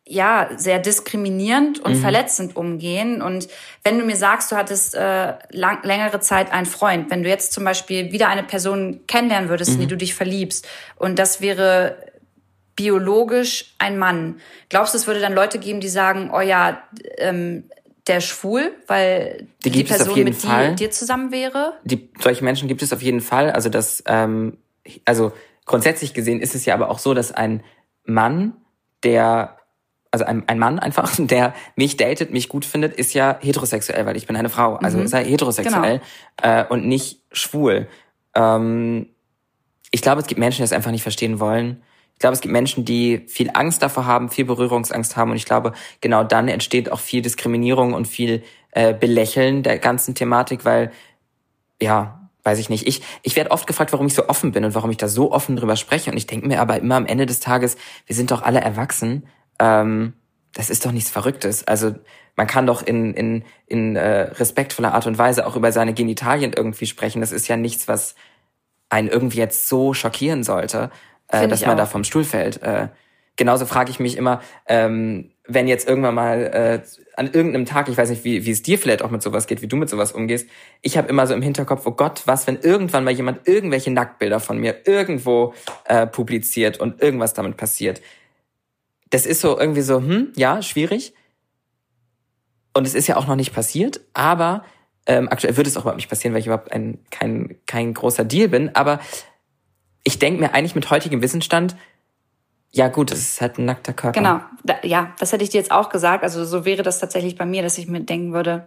[0.05, 2.01] ja sehr diskriminierend und mhm.
[2.01, 3.23] verletzend umgehen.
[3.23, 3.49] Und
[3.85, 7.53] wenn du mir sagst, du hattest äh, lang, längere Zeit einen Freund, wenn du jetzt
[7.53, 9.75] zum Beispiel wieder eine Person kennenlernen würdest, mhm.
[9.77, 9.91] in die mhm.
[9.91, 11.97] du dich verliebst, und das wäre
[12.75, 16.83] biologisch ein Mann, glaubst du, es würde dann Leute geben, die sagen, oh ja,
[17.19, 17.65] ähm,
[18.09, 20.75] der schwul, weil die, die Person mit Fall.
[20.75, 21.75] dir zusammen wäre?
[21.85, 23.53] Die, solche Menschen gibt es auf jeden Fall.
[23.53, 24.59] Also das, ähm,
[25.05, 25.33] also
[25.65, 27.63] grundsätzlich gesehen ist es ja aber auch so, dass ein
[28.05, 28.55] Mann,
[29.03, 29.57] der
[30.13, 34.17] also ein, ein Mann einfach, der mich datet, mich gut findet, ist ja heterosexuell, weil
[34.17, 34.77] ich bin eine Frau.
[34.77, 35.09] Also mhm.
[35.09, 36.01] sei heterosexuell
[36.41, 36.61] genau.
[36.61, 37.89] äh, und nicht schwul.
[38.35, 39.09] Ähm,
[39.91, 41.83] ich glaube, es gibt Menschen, die das einfach nicht verstehen wollen.
[42.15, 45.31] Ich glaube, es gibt Menschen, die viel Angst davor haben, viel Berührungsangst haben.
[45.31, 50.15] Und ich glaube, genau dann entsteht auch viel Diskriminierung und viel äh, Belächeln der ganzen
[50.15, 50.93] Thematik, weil,
[51.81, 52.87] ja, weiß ich nicht.
[52.87, 55.33] Ich, ich werde oft gefragt, warum ich so offen bin und warum ich da so
[55.33, 56.11] offen drüber spreche.
[56.11, 57.77] Und ich denke mir aber immer am Ende des Tages,
[58.07, 59.27] wir sind doch alle erwachsen.
[59.59, 60.15] Ähm,
[60.53, 61.67] das ist doch nichts Verrücktes.
[61.67, 61.95] Also
[62.37, 66.53] man kann doch in, in, in äh, respektvoller Art und Weise auch über seine Genitalien
[66.53, 67.21] irgendwie sprechen.
[67.21, 68.15] Das ist ja nichts, was
[68.89, 70.91] einen irgendwie jetzt so schockieren sollte,
[71.29, 71.77] äh, dass man auch.
[71.77, 72.63] da vom Stuhl fällt.
[72.63, 72.89] Äh,
[73.37, 76.83] genauso frage ich mich immer, ähm, wenn jetzt irgendwann mal äh,
[77.23, 79.63] an irgendeinem Tag, ich weiß nicht, wie, wie es dir vielleicht auch mit sowas geht,
[79.63, 80.49] wie du mit sowas umgehst,
[80.81, 84.41] ich habe immer so im Hinterkopf, oh Gott, was, wenn irgendwann mal jemand irgendwelche Nacktbilder
[84.41, 85.55] von mir irgendwo
[85.85, 88.03] äh, publiziert und irgendwas damit passiert.
[89.11, 91.15] Das ist so irgendwie so, hm, ja, schwierig.
[92.75, 94.65] Und es ist ja auch noch nicht passiert, aber
[95.07, 98.25] ähm, aktuell wird es auch überhaupt nicht passieren, weil ich überhaupt ein, kein, kein großer
[98.25, 98.75] Deal bin.
[98.75, 98.99] Aber
[100.03, 101.77] ich denke mir eigentlich mit heutigem Wissensstand,
[102.75, 104.19] ja gut, es ist halt ein nackter Körper.
[104.19, 106.25] Genau, da, ja, das hätte ich dir jetzt auch gesagt.
[106.25, 108.67] Also so wäre das tatsächlich bei mir, dass ich mir denken würde,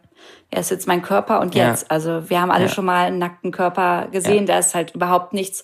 [0.52, 1.84] er ist jetzt mein Körper und jetzt.
[1.84, 1.90] Ja.
[1.90, 2.72] Also wir haben alle ja.
[2.72, 4.54] schon mal einen nackten Körper gesehen, ja.
[4.54, 5.64] da ist halt überhaupt nichts,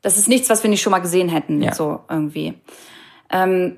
[0.00, 2.54] das ist nichts, was wir nicht schon mal gesehen hätten, so irgendwie.
[3.30, 3.76] Ähm,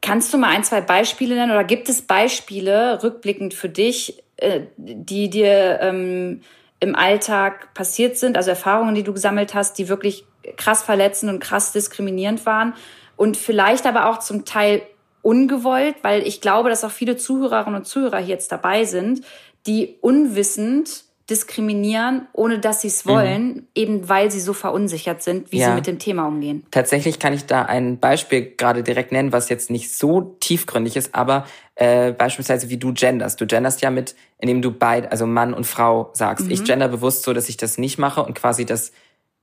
[0.00, 4.60] kannst du mal ein, zwei Beispiele nennen oder gibt es Beispiele rückblickend für dich, äh,
[4.76, 6.42] die dir ähm,
[6.78, 10.24] im Alltag passiert sind, also Erfahrungen, die du gesammelt hast, die wirklich
[10.56, 12.74] krass verletzend und krass diskriminierend waren
[13.16, 14.82] und vielleicht aber auch zum Teil
[15.22, 19.22] ungewollt, weil ich glaube, dass auch viele Zuhörerinnen und Zuhörer hier jetzt dabei sind,
[19.66, 23.10] die unwissend diskriminieren, ohne dass sie es mhm.
[23.10, 23.66] wollen, mhm.
[23.74, 25.68] eben weil sie so verunsichert sind, wie ja.
[25.68, 26.64] sie mit dem Thema umgehen.
[26.70, 31.14] Tatsächlich kann ich da ein Beispiel gerade direkt nennen, was jetzt nicht so tiefgründig ist,
[31.14, 33.40] aber äh, beispielsweise wie du genderst.
[33.40, 36.46] Du genderst ja mit, indem du beid, also Mann und Frau sagst.
[36.46, 36.52] Mhm.
[36.52, 38.92] Ich gender bewusst so, dass ich das nicht mache und quasi das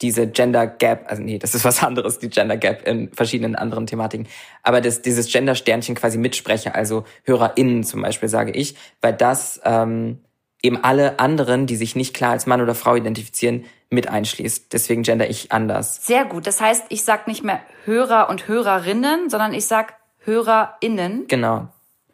[0.02, 3.88] diese Gender Gap, also nee, das ist was anderes, die Gender Gap in verschiedenen anderen
[3.88, 4.28] Thematiken,
[4.64, 9.62] aber das, dieses Gender Sternchen quasi mitspreche, also HörerInnen zum Beispiel sage ich, weil das
[9.64, 10.20] ähm,
[10.62, 14.74] eben alle anderen, die sich nicht klar als Mann oder Frau identifizieren, mit einschließt.
[14.74, 16.06] Deswegen gender ich anders.
[16.06, 16.48] Sehr gut.
[16.48, 21.28] Das heißt, ich sag nicht mehr Hörer und Hörerinnen, sondern ich sag HörerInnen.
[21.28, 21.68] Genau.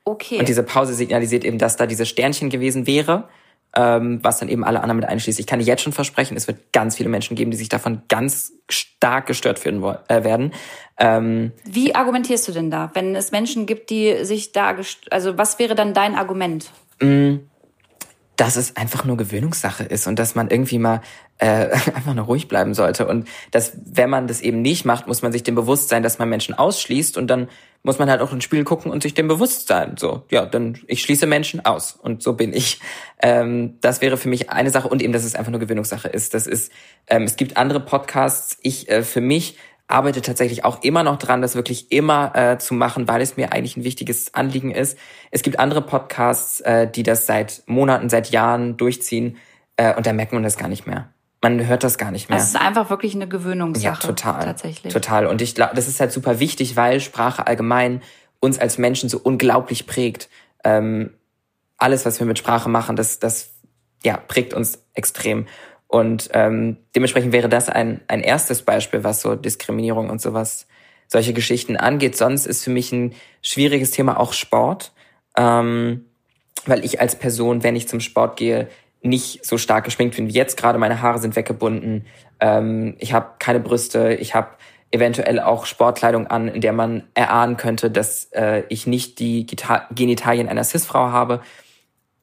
[0.03, 0.39] Okay.
[0.39, 3.29] Und diese Pause signalisiert eben, dass da dieses Sternchen gewesen wäre,
[3.75, 5.39] ähm, was dann eben alle anderen mit einschließt.
[5.39, 8.03] Ich kann dir jetzt schon versprechen, es wird ganz viele Menschen geben, die sich davon
[8.09, 10.53] ganz stark gestört äh, werden.
[10.97, 14.75] Ähm, Wie argumentierst du denn da, wenn es Menschen gibt, die sich da,
[15.09, 16.69] also was wäre dann dein Argument?
[16.99, 17.37] Mm,
[18.35, 21.01] dass es einfach nur Gewöhnungssache ist und dass man irgendwie mal
[21.37, 23.07] äh, einfach nur ruhig bleiben sollte.
[23.07, 26.19] Und dass, wenn man das eben nicht macht, muss man sich dem bewusst sein, dass
[26.19, 27.47] man Menschen ausschließt und dann
[27.83, 29.95] muss man halt auch ins Spiel gucken und sich dem bewusst sein.
[29.97, 32.79] So, ja, dann ich schließe Menschen aus und so bin ich.
[33.21, 36.33] Ähm, das wäre für mich eine Sache und eben, dass es einfach nur Gewöhnungssache ist.
[36.33, 36.71] Das ist,
[37.07, 38.57] ähm, es gibt andere Podcasts.
[38.61, 42.73] Ich äh, für mich arbeite tatsächlich auch immer noch dran, das wirklich immer äh, zu
[42.73, 44.97] machen, weil es mir eigentlich ein wichtiges Anliegen ist.
[45.31, 49.37] Es gibt andere Podcasts, äh, die das seit Monaten, seit Jahren durchziehen
[49.75, 51.09] äh, und da merkt man das gar nicht mehr.
[51.41, 52.37] Man hört das gar nicht mehr.
[52.37, 53.85] Es ist einfach wirklich eine Gewöhnungssache.
[53.85, 54.45] Ja, total.
[54.45, 54.93] Tatsächlich.
[54.93, 55.25] Total.
[55.25, 58.01] Und ich glaube, das ist halt super wichtig, weil Sprache allgemein
[58.39, 60.29] uns als Menschen so unglaublich prägt.
[60.63, 61.11] Ähm,
[61.77, 63.53] alles, was wir mit Sprache machen, das, das
[64.03, 65.47] ja, prägt uns extrem.
[65.87, 70.67] Und ähm, dementsprechend wäre das ein, ein erstes Beispiel, was so Diskriminierung und sowas,
[71.07, 72.15] solche Geschichten angeht.
[72.15, 74.93] Sonst ist für mich ein schwieriges Thema auch Sport,
[75.35, 76.05] ähm,
[76.65, 78.69] weil ich als Person, wenn ich zum Sport gehe,
[79.01, 80.77] nicht so stark geschminkt bin wie jetzt gerade.
[80.77, 82.05] Meine Haare sind weggebunden,
[82.39, 84.49] ähm, ich habe keine Brüste, ich habe
[84.91, 90.49] eventuell auch Sportkleidung an, in der man erahnen könnte, dass äh, ich nicht die Genitalien
[90.49, 91.41] einer Cis-Frau habe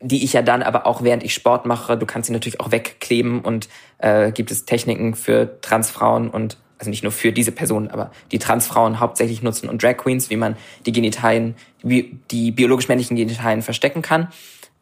[0.01, 2.71] die ich ja dann aber auch während ich Sport mache, du kannst sie natürlich auch
[2.71, 7.88] wegkleben und äh, gibt es Techniken für Transfrauen und also nicht nur für diese Personen,
[7.88, 13.17] aber die Transfrauen hauptsächlich nutzen und Drag Queens, wie man die Genitalien, die biologisch männlichen
[13.17, 14.29] Genitalien verstecken kann.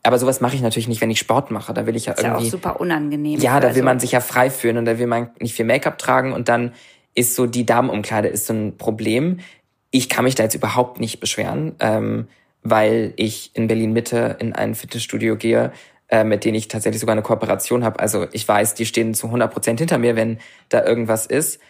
[0.06, 1.74] Aber sowas mache ich natürlich nicht, wenn ich Sport mache.
[1.74, 2.46] Da will ich ja das ist irgendwie.
[2.46, 3.40] Ist ja auch super unangenehm.
[3.40, 5.64] Ja, da will also man sich ja frei fühlen und da will man nicht viel
[5.64, 6.72] Make-up tragen und dann
[7.14, 9.40] ist so die Damenumkleide ist so ein Problem.
[9.90, 11.74] Ich kann mich da jetzt überhaupt nicht beschweren.
[11.80, 12.28] Ähm,
[12.70, 15.72] weil ich in Berlin Mitte in ein Fitnessstudio gehe,
[16.08, 18.00] äh, mit denen ich tatsächlich sogar eine Kooperation habe.
[18.00, 20.38] Also ich weiß, die stehen zu 100 Prozent hinter mir, wenn
[20.68, 21.60] da irgendwas ist.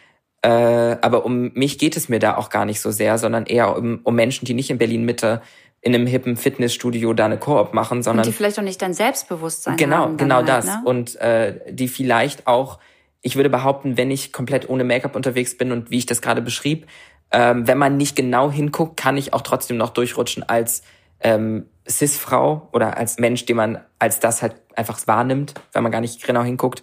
[0.42, 3.76] Äh, aber um mich geht es mir da auch gar nicht so sehr, sondern eher
[3.76, 5.42] um, um Menschen, die nicht in Berlin Mitte
[5.80, 8.94] in einem hippen Fitnessstudio da eine Koop machen, sondern und die vielleicht auch nicht dein
[8.94, 10.82] Selbstbewusstsein genau haben genau halt, das ne?
[10.84, 12.78] und äh, die vielleicht auch
[13.22, 16.40] ich würde behaupten, wenn ich komplett ohne Make-up unterwegs bin und wie ich das gerade
[16.40, 16.86] beschrieb,
[17.32, 20.82] ähm, wenn man nicht genau hinguckt, kann ich auch trotzdem noch durchrutschen als
[21.20, 26.00] ähm, Cis-Frau oder als Mensch, den man als das halt einfach wahrnimmt, wenn man gar
[26.00, 26.82] nicht genau hinguckt.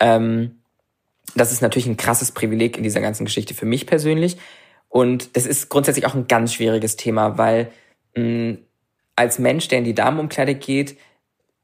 [0.00, 0.58] Ähm,
[1.36, 4.36] das ist natürlich ein krasses Privileg in dieser ganzen Geschichte für mich persönlich.
[4.88, 7.70] Und das ist grundsätzlich auch ein ganz schwieriges Thema, weil
[8.16, 8.58] mh,
[9.16, 10.96] als Mensch, der in die Damenumkleide geht,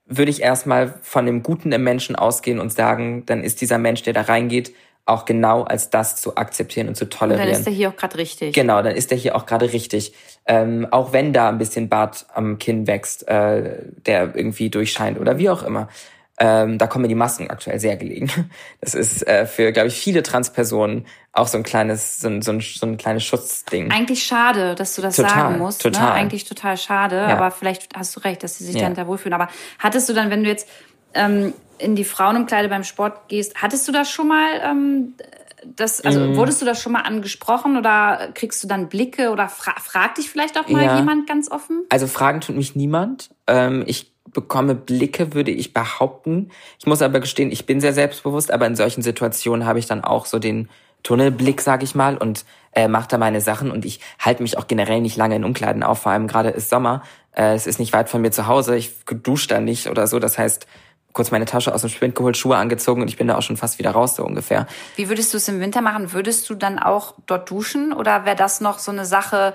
[0.07, 4.03] würde ich erstmal von dem Guten im Menschen ausgehen und sagen, dann ist dieser Mensch,
[4.03, 4.73] der da reingeht,
[5.07, 7.49] auch genau als das zu akzeptieren und zu Und tolerieren.
[7.51, 8.55] dann ist er hier auch gerade richtig.
[8.55, 10.13] Genau, dann ist er hier auch gerade richtig.
[10.47, 15.39] Ähm, auch wenn da ein bisschen Bart am Kinn wächst, äh, der irgendwie durchscheint oder
[15.39, 15.89] wie auch immer.
[16.43, 18.31] Ähm, da kommen mir die Masken aktuell sehr gelegen.
[18.81, 22.51] Das ist äh, für, glaube ich, viele Transpersonen auch so ein kleines, so ein, so
[22.53, 23.91] ein, so ein kleines Schutzding.
[23.93, 25.85] Eigentlich schade, dass du das Total, sagen musst.
[25.85, 25.91] Ne?
[25.93, 26.13] total.
[26.13, 27.37] Eigentlich total schade, Ja.
[27.37, 28.81] aber vielleicht hast du recht, dass sie sich Ja.
[28.83, 29.35] dahinter wohlfühlen.
[29.35, 29.49] Aber
[29.79, 30.67] hattest du dann, wenn du jetzt
[31.13, 35.15] ähm, in die Frauenumkleide beim Sport gehst, hattest du das schon mal, ähm,
[35.77, 36.37] das, also Mm.
[36.37, 40.31] wurdest du das schon mal angesprochen oder kriegst du dann Blicke oder fra fragt dich
[40.31, 40.97] vielleicht auch mal Ja.
[40.97, 41.85] jemand ganz offen?
[41.91, 43.29] Also fragen tut mich niemand.
[43.47, 46.51] Ähm, ich bekomme Blicke, würde ich behaupten.
[46.79, 50.05] Ich muss aber gestehen, ich bin sehr selbstbewusst, aber in solchen Situationen habe ich dann
[50.05, 50.69] auch so den
[51.03, 53.71] Tunnelblick, sag ich mal, und äh, mache da meine Sachen.
[53.71, 56.71] Und ich halte mich auch generell nicht lange in Umkleiden auf, vor allem gerade ist
[56.71, 57.03] Sommer.
[57.33, 58.77] Äh, es ist nicht weit von mir zu Hause.
[58.77, 60.19] Ich dusche da nicht oder so.
[60.19, 60.67] Das heißt,
[61.13, 63.57] kurz meine Tasche aus dem Spind geholt, Schuhe angezogen und ich bin da auch schon
[63.57, 64.67] fast wieder raus, so ungefähr.
[64.97, 66.13] Wie würdest du es im Winter machen?
[66.13, 69.55] Würdest du dann auch dort duschen oder wäre das noch so eine Sache,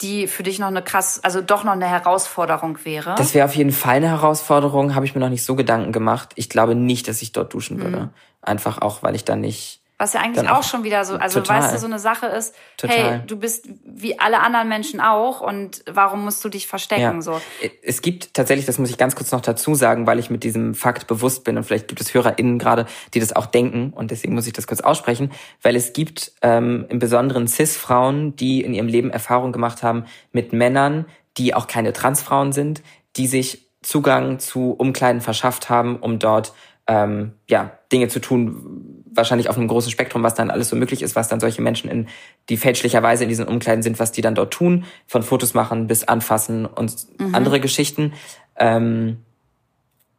[0.00, 3.14] die für dich noch eine krass, also doch noch eine Herausforderung wäre?
[3.16, 6.32] Das wäre auf jeden Fall eine Herausforderung, habe ich mir noch nicht so Gedanken gemacht.
[6.34, 8.10] Ich glaube nicht, dass ich dort duschen würde.
[8.42, 11.40] Einfach auch, weil ich da nicht Was ja eigentlich auch auch- schon wieder so, also
[11.40, 11.62] Total.
[11.62, 12.96] weißt du, so eine Sache ist, Total.
[12.96, 17.40] hey, du bist wie alle anderen Menschen auch und warum musst du dich verstecken so?
[17.82, 20.74] Es gibt tatsächlich, das muss ich ganz kurz noch dazu sagen, weil ich mit diesem
[20.74, 24.34] Fakt bewusst bin und vielleicht gibt es HörerInnen gerade, die das auch denken und deswegen
[24.34, 25.32] muss ich das kurz aussprechen,
[25.62, 30.52] weil es gibt ähm, im Besonderen Cis-Frauen, die in ihrem Leben Erfahrung gemacht haben mit
[30.52, 31.06] Männern,
[31.38, 32.82] die auch keine Transfrauen sind,
[33.16, 36.52] die sich Zugang zu Umkleiden verschafft haben, um dort
[36.86, 41.02] ähm, ja Dinge zu tun, wahrscheinlich auf einem großen Spektrum, was dann alles so möglich
[41.02, 42.08] ist, was dann solche Menschen in
[42.48, 46.04] die fälschlicherweise in diesen Umkleiden sind, was die dann dort tun, von Fotos machen bis
[46.04, 48.12] anfassen und andere Geschichten.
[48.56, 49.18] Ähm,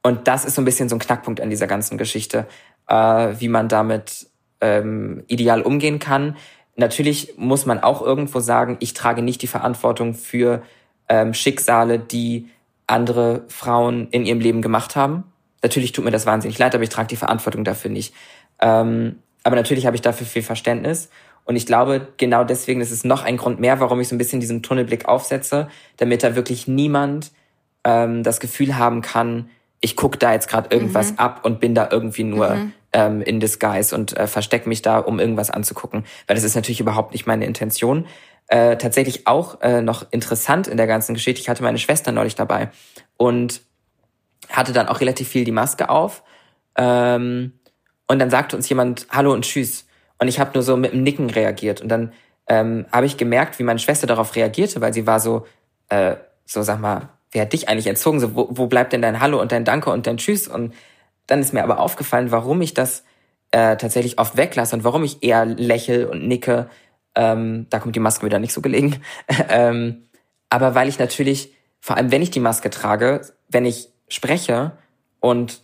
[0.04, 2.48] und das ist so ein bisschen so ein Knackpunkt an dieser ganzen Geschichte,
[2.88, 2.96] äh,
[3.40, 4.28] wie man damit
[4.62, 6.38] ähm, ideal umgehen kann.
[6.76, 10.62] Natürlich muss man auch irgendwo sagen, ich trage nicht die Verantwortung für
[11.10, 12.48] ähm, Schicksale, die
[12.86, 15.24] andere Frauen in ihrem Leben gemacht haben.
[15.63, 18.13] Natürlich tut mir das wahnsinnig leid, aber ich trage die Verantwortung dafür nicht.
[18.60, 21.10] Ähm, aber natürlich habe ich dafür viel Verständnis.
[21.46, 24.17] Und ich glaube, genau deswegen ist es noch ein Grund mehr, warum ich so ein
[24.17, 27.32] bisschen diesen Tunnelblick aufsetze, damit da wirklich niemand
[27.86, 31.88] ähm, das Gefühl haben kann, ich gucke da jetzt gerade irgendwas ab und bin da
[31.91, 32.58] irgendwie nur
[32.93, 36.04] ähm, in Disguise und äh, verstecke mich da, um irgendwas anzugucken.
[36.26, 38.08] Weil das ist natürlich überhaupt nicht meine Intention.
[38.48, 42.36] Äh, tatsächlich auch äh, noch interessant in der ganzen Geschichte, ich hatte meine Schwester neulich
[42.36, 42.70] dabei
[43.17, 43.62] und
[44.50, 46.24] hatte dann auch relativ viel die Maske auf.
[46.76, 47.54] Ähm,
[48.08, 49.88] und dann sagte uns jemand Hallo und Tschüss.
[50.20, 51.82] Und ich habe nur so mit einem Nicken reagiert.
[51.82, 52.14] Und dann
[52.48, 55.46] ähm, habe ich gemerkt, wie meine Schwester darauf reagierte, weil sie war so,
[55.90, 58.20] äh, so sag mal, wer hat dich eigentlich entzogen?
[58.20, 60.48] So, wo, wo bleibt denn dein Hallo und dein Danke und dein Tschüss?
[60.48, 60.74] Und
[61.28, 63.04] dann ist mir aber aufgefallen, warum ich das
[63.52, 66.70] äh, tatsächlich oft weglasse und warum ich eher lächel und nicke.
[67.16, 69.02] Ähm, da kommt die Maske wieder nicht so gelegen.
[69.50, 70.04] ähm,
[70.50, 74.74] aber weil ich natürlich, vor allem wenn ich die Maske trage, wenn ich spreche
[75.20, 75.62] und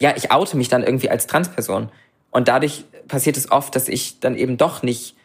[0.00, 1.90] ja, ich oute mich dann irgendwie als Transperson.
[2.30, 5.16] Und dadurch passiert es oft, dass ich dann eben doch nicht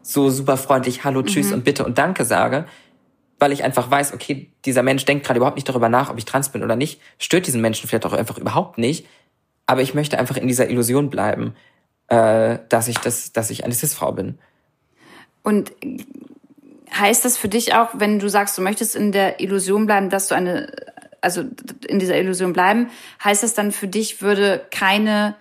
[0.00, 2.66] so super freundlich Hallo, Tschüss und Bitte und Danke sage,
[3.38, 6.24] weil ich einfach weiß, okay, dieser Mensch denkt gerade überhaupt nicht darüber nach, ob ich
[6.24, 9.06] trans bin oder nicht, stört diesen Menschen vielleicht auch einfach überhaupt nicht,
[9.66, 11.54] aber ich möchte einfach in dieser Illusion bleiben,
[12.08, 14.38] äh, dass ich das, dass ich eine Cis-Frau bin.
[15.42, 15.72] Und
[16.92, 20.28] heißt das für dich auch, wenn du sagst, du möchtest in der Illusion bleiben, dass
[20.28, 20.72] du eine,
[21.22, 21.44] also
[21.86, 22.90] in dieser Illusion bleiben,
[23.24, 25.34] heißt das dann für dich würde keine,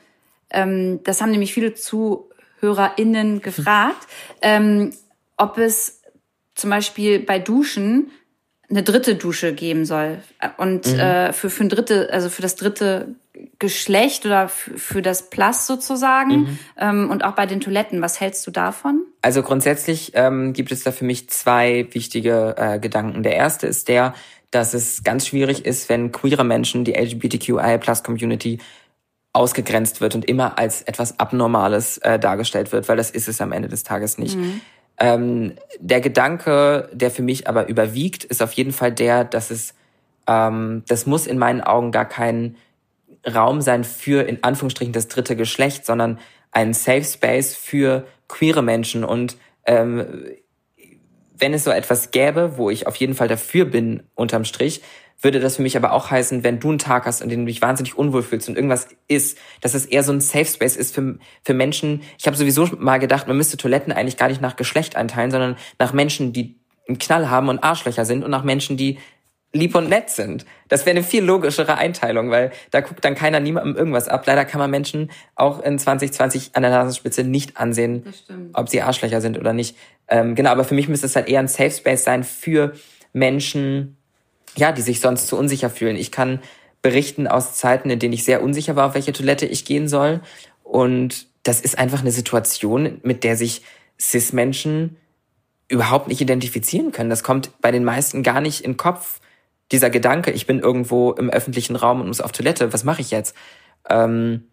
[0.49, 4.07] ähm, das haben nämlich viele ZuhörerInnen gefragt,
[4.41, 4.93] ähm,
[5.37, 6.01] ob es
[6.55, 8.11] zum Beispiel bei Duschen
[8.69, 10.19] eine dritte Dusche geben soll.
[10.57, 13.15] Und äh, für für ein dritte also für das dritte
[13.59, 18.01] Geschlecht oder für, das Plus sozusagen ähm, und auch bei den Toiletten.
[18.01, 19.05] Was hältst du davon?
[19.21, 23.23] Also grundsätzlich ähm, gibt es da für mich zwei wichtige äh, Gedanken.
[23.23, 24.13] Der erste ist der,
[24.51, 28.59] dass es ganz schwierig ist, wenn queere Menschen, die LGBTQI-Plus-Community
[29.33, 33.53] ausgegrenzt wird und immer als etwas Abnormales äh, dargestellt wird, weil das ist es am
[33.53, 34.37] Ende des Tages nicht.
[34.99, 39.73] Ähm, der Gedanke, der für mich aber überwiegt, ist auf jeden Fall der, dass es,
[40.27, 42.55] ähm, das muss in meinen Augen gar kein
[43.25, 46.19] Raum sein für in Anführungsstrichen das dritte Geschlecht, sondern
[46.51, 49.03] ein Safe Space für queere Menschen.
[49.03, 50.25] Und ähm,
[51.41, 54.81] wenn es so etwas gäbe, wo ich auf jeden Fall dafür bin, unterm Strich,
[55.21, 57.45] würde das für mich aber auch heißen, wenn du einen Tag hast, in dem du
[57.47, 60.95] dich wahnsinnig unwohl fühlst und irgendwas ist, dass es eher so ein Safe Space ist
[60.95, 62.01] für, für Menschen.
[62.17, 65.57] Ich habe sowieso mal gedacht, man müsste Toiletten eigentlich gar nicht nach Geschlecht einteilen, sondern
[65.77, 66.55] nach Menschen, die
[66.87, 68.97] einen Knall haben und Arschlöcher sind und nach Menschen, die
[69.53, 70.45] lieb und nett sind.
[70.69, 74.25] Das wäre eine viel logischere Einteilung, weil da guckt dann keiner niemandem irgendwas ab.
[74.25, 78.05] Leider kann man Menschen auch in 2020 an der Nasenspitze nicht ansehen,
[78.53, 79.75] ob sie Arschlöcher sind oder nicht.
[80.07, 82.73] Ähm, genau, aber für mich müsste es halt eher ein Safe Space sein für
[83.11, 83.97] Menschen,
[84.55, 85.97] ja, die sich sonst zu unsicher fühlen.
[85.97, 86.39] Ich kann
[86.81, 90.21] berichten aus Zeiten, in denen ich sehr unsicher war, auf welche Toilette ich gehen soll.
[90.63, 93.63] Und das ist einfach eine Situation, mit der sich
[93.99, 94.97] Cis-Menschen
[95.67, 97.09] überhaupt nicht identifizieren können.
[97.09, 99.19] Das kommt bei den meisten gar nicht in den Kopf.
[99.71, 103.11] Dieser Gedanke, ich bin irgendwo im öffentlichen Raum und muss auf Toilette, was mache ich
[103.11, 103.35] jetzt?
[103.89, 104.47] Ähm,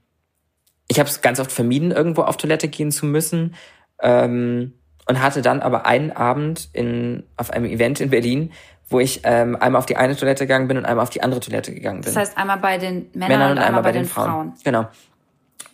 [0.88, 3.54] ich habe es ganz oft vermieden, irgendwo auf Toilette gehen zu müssen.
[4.00, 4.74] Ähm,
[5.08, 8.52] und hatte dann aber einen Abend in, auf einem Event in Berlin,
[8.90, 11.40] wo ich ähm, einmal auf die eine Toilette gegangen bin und einmal auf die andere
[11.40, 12.12] Toilette gegangen bin.
[12.12, 14.28] Das heißt einmal bei den Männern, Männern und, und, einmal bei, den, den Frauen.
[14.28, 14.52] Frauen.
[14.64, 14.86] Genau.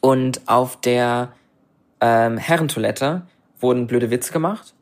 [0.00, 1.32] Und auf der
[2.00, 3.22] ähm, Herrentoilette
[3.60, 4.74] wurden blöde Witze gemacht.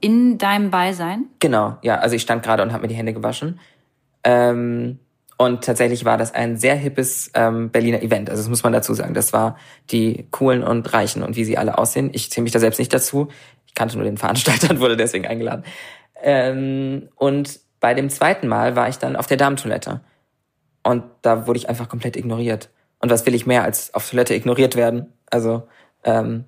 [0.00, 1.26] In deinem Beisein?
[1.38, 1.96] Genau, ja.
[1.96, 3.60] Also ich stand gerade und habe mir die Hände gewaschen.
[4.24, 4.98] Ähm,
[5.36, 8.30] und tatsächlich war das ein sehr hippes ähm, Berliner Event.
[8.30, 9.14] Also das muss man dazu sagen.
[9.14, 9.56] Das war
[9.90, 12.10] die coolen und reichen und wie sie alle aussehen.
[12.12, 13.28] Ich zähle mich da selbst nicht dazu.
[13.66, 15.64] Ich kannte nur den Veranstalter und wurde deswegen eingeladen.
[16.22, 20.00] Ähm, und bei dem zweiten Mal war ich dann auf der Damentoilette.
[20.84, 22.70] Und da wurde ich einfach komplett ignoriert.
[23.00, 25.12] Und was will ich mehr als auf Toilette ignoriert werden?
[25.30, 25.66] Also
[26.04, 26.44] ähm,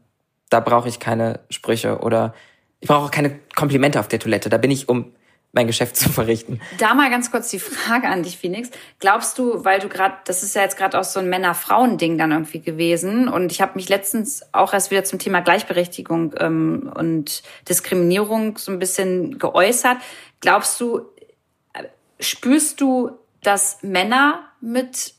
[0.48, 2.34] da brauche ich keine Sprüche oder
[2.80, 4.48] ich brauche auch keine Komplimente auf der Toilette.
[4.48, 5.12] Da bin ich, um
[5.56, 6.60] mein Geschäft zu verrichten.
[6.78, 8.70] Da mal ganz kurz die Frage an dich, Phoenix.
[9.00, 12.30] Glaubst du, weil du gerade, das ist ja jetzt gerade auch so ein Männer-Frauen-Ding dann
[12.30, 17.42] irgendwie gewesen und ich habe mich letztens auch erst wieder zum Thema Gleichberechtigung ähm, und
[17.68, 19.96] Diskriminierung so ein bisschen geäußert.
[20.40, 21.00] Glaubst du,
[21.72, 21.84] äh,
[22.20, 25.15] spürst du, dass Männer mit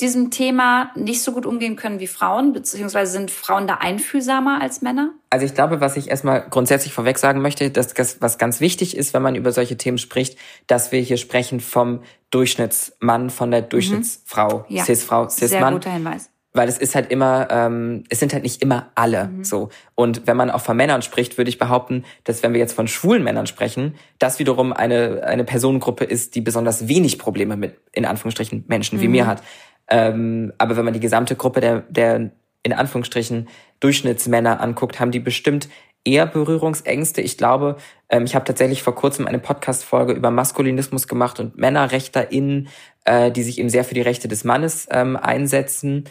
[0.00, 4.82] diesem Thema nicht so gut umgehen können wie Frauen, beziehungsweise sind Frauen da einfühlsamer als
[4.82, 5.12] Männer?
[5.30, 8.96] Also ich glaube, was ich erstmal grundsätzlich vorweg sagen möchte, dass das, was ganz wichtig
[8.96, 13.62] ist, wenn man über solche Themen spricht, dass wir hier sprechen vom Durchschnittsmann, von der
[13.62, 14.76] Durchschnittsfrau, mhm.
[14.76, 14.84] ja.
[14.84, 15.60] Cis-Frau, Cis-Mann.
[15.60, 19.28] Sehr guter Hinweis weil es ist halt immer, ähm, es sind halt nicht immer alle
[19.28, 19.44] mhm.
[19.44, 19.68] so.
[19.94, 22.88] Und wenn man auch von Männern spricht, würde ich behaupten, dass wenn wir jetzt von
[22.88, 28.04] schwulen Männern sprechen, das wiederum eine eine Personengruppe ist, die besonders wenig Probleme mit in
[28.04, 29.02] Anführungsstrichen Menschen mhm.
[29.02, 29.42] wie mir hat.
[29.90, 32.30] Ähm, aber wenn man die gesamte Gruppe der, der
[32.62, 33.48] in Anführungsstrichen
[33.80, 35.68] Durchschnittsmänner anguckt, haben die bestimmt
[36.04, 37.20] eher Berührungsängste.
[37.20, 37.76] Ich glaube,
[38.08, 42.68] ähm, ich habe tatsächlich vor kurzem eine Podcast-Folge über Maskulinismus gemacht und MännerrechterInnen,
[43.04, 46.04] äh, die sich eben sehr für die Rechte des Mannes ähm, einsetzen.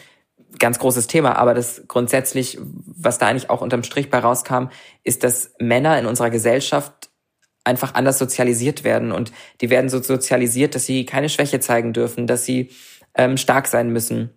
[0.58, 4.66] Ganz großes Thema, aber das grundsätzlich, was da eigentlich auch unterm Strich bei rauskam,
[5.04, 7.10] ist, dass Männer in unserer Gesellschaft
[7.62, 12.26] einfach anders sozialisiert werden und die werden so sozialisiert, dass sie keine Schwäche zeigen dürfen,
[12.26, 12.70] dass sie
[13.14, 14.30] ähm, stark sein müssen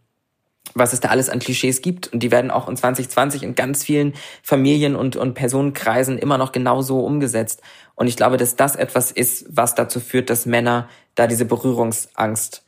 [0.73, 2.11] was es da alles an Klischees gibt.
[2.11, 6.51] Und die werden auch in 2020 in ganz vielen Familien und, und Personenkreisen immer noch
[6.51, 7.61] genauso umgesetzt.
[7.95, 12.65] Und ich glaube, dass das etwas ist, was dazu führt, dass Männer da diese Berührungsangst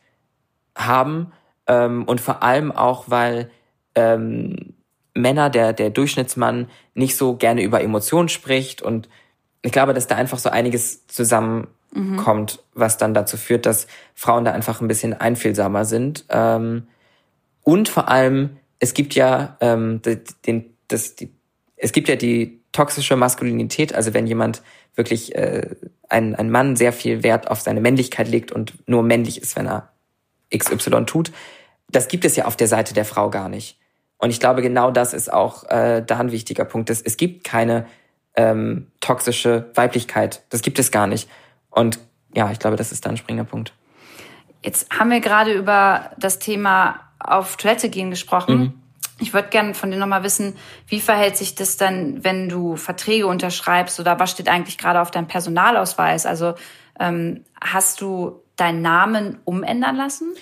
[0.76, 1.32] haben.
[1.68, 3.50] Ähm, und vor allem auch, weil
[3.96, 4.76] ähm,
[5.14, 8.82] Männer, der, der Durchschnittsmann, nicht so gerne über Emotionen spricht.
[8.82, 9.10] Und
[9.62, 12.18] ich glaube, dass da einfach so einiges zusammen mhm.
[12.18, 16.26] kommt, was dann dazu führt, dass Frauen da einfach ein bisschen einfühlsamer sind.
[16.30, 16.88] Ähm,
[17.64, 20.02] und vor allem, es gibt ja ähm,
[20.46, 21.34] den, das, die,
[21.78, 24.62] es gibt ja die toxische Maskulinität, also wenn jemand
[24.96, 25.76] wirklich äh,
[26.10, 29.68] ein, ein Mann sehr viel Wert auf seine Männlichkeit legt und nur männlich ist, wenn
[29.68, 29.92] er
[30.56, 31.32] XY tut,
[31.90, 33.80] das gibt es ja auf der Seite der Frau gar nicht.
[34.18, 36.90] Und ich glaube, genau das ist auch äh, da ein wichtiger Punkt.
[36.90, 37.86] Es, es gibt keine
[38.36, 40.44] ähm, toxische Weiblichkeit.
[40.50, 41.30] Das gibt es gar nicht.
[41.76, 42.00] Und
[42.34, 43.74] ja, ich glaube, das ist da ein springender Punkt.
[44.64, 48.58] Jetzt haben wir gerade über das Thema auf Toilette gehen gesprochen.
[48.58, 48.74] Mhm.
[49.20, 50.56] Ich würde gerne von dir nochmal wissen,
[50.88, 55.12] wie verhält sich das dann, wenn du Verträge unterschreibst oder was steht eigentlich gerade auf
[55.12, 56.26] deinem Personalausweis?
[56.26, 56.56] Also
[57.00, 60.34] ähm, hast du deinen Namen umändern lassen?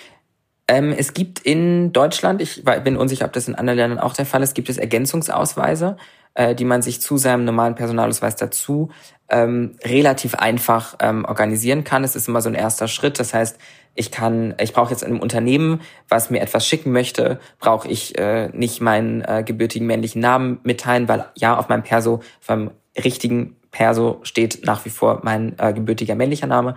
[0.66, 4.26] Ähm, es gibt in Deutschland, ich bin unsicher, ob das in anderen Ländern auch der
[4.26, 5.96] Fall ist, gibt es Ergänzungsausweise,
[6.34, 8.90] äh, die man sich zu seinem normalen Personalausweis dazu
[9.28, 12.04] ähm, relativ einfach ähm, organisieren kann.
[12.04, 13.18] Es ist immer so ein erster Schritt.
[13.18, 13.58] Das heißt,
[13.94, 18.48] ich kann, ich brauche jetzt einem Unternehmen, was mir etwas schicken möchte, brauche ich äh,
[18.48, 22.70] nicht meinen äh, gebürtigen männlichen Namen mitteilen, weil ja, auf meinem Perso, meinem
[23.02, 26.76] richtigen Perso steht nach wie vor mein äh, gebürtiger männlicher Name.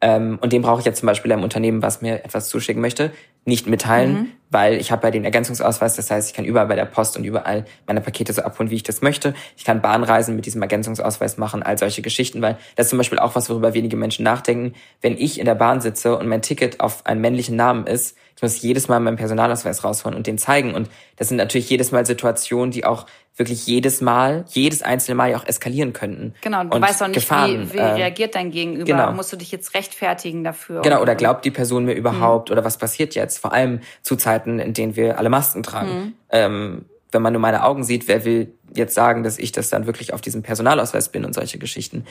[0.00, 3.10] Ähm, und den brauche ich jetzt zum Beispiel einem Unternehmen, was mir etwas zuschicken möchte,
[3.44, 4.26] nicht mitteilen, mhm.
[4.50, 5.96] weil ich habe ja den Ergänzungsausweis.
[5.96, 8.76] Das heißt, ich kann überall bei der Post und überall meine Pakete so abholen, wie
[8.76, 9.34] ich das möchte.
[9.56, 13.18] Ich kann Bahnreisen mit diesem Ergänzungsausweis machen, all solche Geschichten, weil das ist zum Beispiel
[13.18, 14.74] auch was, worüber wenige Menschen nachdenken.
[15.00, 18.42] Wenn ich in der Bahn sitze und mein Ticket auf einen männlichen Namen ist, ich
[18.42, 20.72] muss jedes Mal meinen Personalausweis rausholen und den zeigen.
[20.72, 25.32] Und das sind natürlich jedes Mal Situationen, die auch wirklich jedes Mal, jedes einzelne Mal
[25.32, 26.34] ja auch eskalieren könnten.
[26.40, 28.84] Genau, du und weißt auch nicht, Gefahren, wie, wie äh, reagiert dein Gegenüber.
[28.84, 29.10] genau.
[29.10, 30.82] Musst du dich jetzt rechtfertigen dafür?
[30.82, 33.38] Genau, oder glaubt die Person mir überhaupt oder was passiert jetzt?
[33.40, 36.14] Vor allem zu Zeiten, in denen wir alle Masken tragen.
[36.30, 39.86] Ähm, wenn man nur meine Augen sieht, wer will jetzt sagen, dass ich das dann
[39.86, 42.04] wirklich auf diesem Personalausweis bin und solche Geschichten.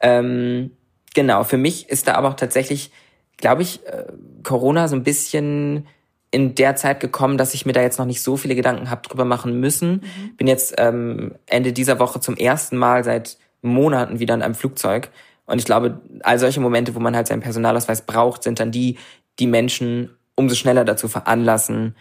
[0.00, 0.72] Ähm,
[1.14, 2.90] genau, für mich ist da aber auch tatsächlich,
[3.38, 4.04] glaube ich, äh,
[4.42, 5.86] Corona so ein bisschen
[6.30, 9.02] in der Zeit gekommen, dass ich mir da jetzt noch nicht so viele Gedanken habe
[9.02, 10.02] drüber machen müssen.
[10.36, 15.10] Bin jetzt ähm, Ende dieser Woche zum ersten Mal seit Monaten wieder in einem Flugzeug.
[15.46, 18.98] Und ich glaube, all solche Momente, wo man halt seinen Personalausweis braucht, sind dann die,
[19.38, 21.96] die Menschen umso schneller dazu veranlassen,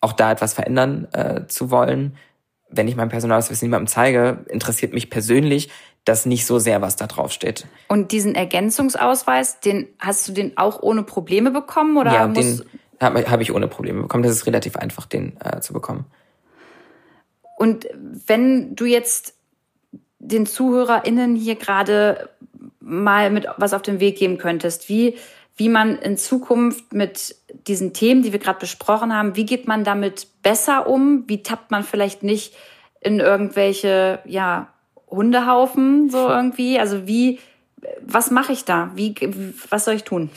[0.00, 2.16] auch da etwas verändern äh, zu wollen.
[2.70, 5.68] Wenn ich meinen Personalausweis niemandem zeige, interessiert mich persönlich
[6.10, 7.66] das nicht so sehr, was da drauf steht.
[7.88, 12.62] Und diesen Ergänzungsausweis, den hast du den auch ohne Probleme bekommen oder ja, den
[13.00, 14.22] habe hab ich ohne Probleme bekommen.
[14.22, 16.04] Das ist relativ einfach, den äh, zu bekommen.
[17.56, 17.86] Und
[18.26, 19.34] wenn du jetzt
[20.18, 22.28] den ZuhörerInnen hier gerade
[22.80, 25.16] mal mit was auf den Weg geben könntest, wie,
[25.56, 27.36] wie man in Zukunft mit
[27.66, 31.24] diesen Themen, die wir gerade besprochen haben, wie geht man damit besser um?
[31.26, 32.54] Wie tappt man vielleicht nicht
[33.00, 34.68] in irgendwelche, ja,
[35.10, 36.78] Hundehaufen so irgendwie?
[36.78, 37.38] Also wie,
[38.00, 38.90] was mache ich da?
[38.94, 39.14] Wie,
[39.68, 40.30] was soll ich tun?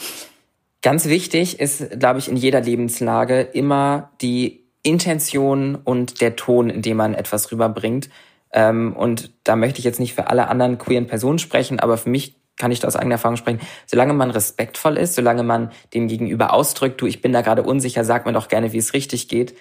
[0.82, 6.82] Ganz wichtig ist, glaube ich, in jeder Lebenslage immer die Intention und der Ton, in
[6.82, 8.10] dem man etwas rüberbringt.
[8.52, 12.10] Ähm, und da möchte ich jetzt nicht für alle anderen queeren Personen sprechen, aber für
[12.10, 13.62] mich kann ich da aus eigener Erfahrung sprechen.
[13.88, 18.04] Solange man respektvoll ist, solange man dem Gegenüber ausdrückt, du, ich bin da gerade unsicher,
[18.04, 19.56] sag mir doch gerne, wie es richtig geht,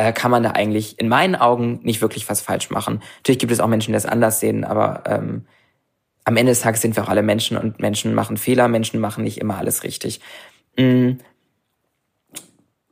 [0.00, 3.02] äh, kann man da eigentlich in meinen Augen nicht wirklich was falsch machen.
[3.18, 5.44] Natürlich gibt es auch Menschen, die das anders sehen, aber ähm,
[6.24, 9.24] am Ende des Tages sind wir auch alle Menschen und Menschen machen Fehler, Menschen machen
[9.24, 10.20] nicht immer alles richtig.
[10.78, 11.12] Mm.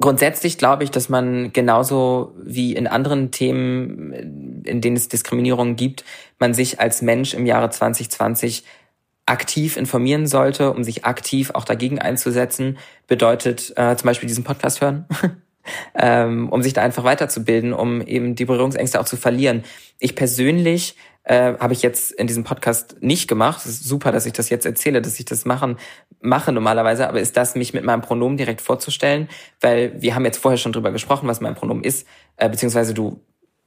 [0.01, 6.05] Grundsätzlich glaube ich, dass man genauso wie in anderen Themen, in denen es Diskriminierung gibt,
[6.39, 8.65] man sich als Mensch im Jahre 2020
[9.25, 12.77] aktiv informieren sollte, um sich aktiv auch dagegen einzusetzen.
[13.07, 15.07] Bedeutet äh, zum Beispiel diesen Podcast hören,
[15.95, 19.65] ähm, um sich da einfach weiterzubilden, um eben die Berührungsängste auch zu verlieren.
[19.99, 23.61] Ich persönlich äh, habe ich jetzt in diesem Podcast nicht gemacht.
[23.65, 25.77] Es ist super, dass ich das jetzt erzähle, dass ich das machen
[26.21, 29.29] mache normalerweise, aber ist das, mich mit meinem Pronomen direkt vorzustellen,
[29.61, 32.07] weil wir haben jetzt vorher schon drüber gesprochen, was mein Pronomen ist,
[32.37, 33.21] äh, beziehungsweise du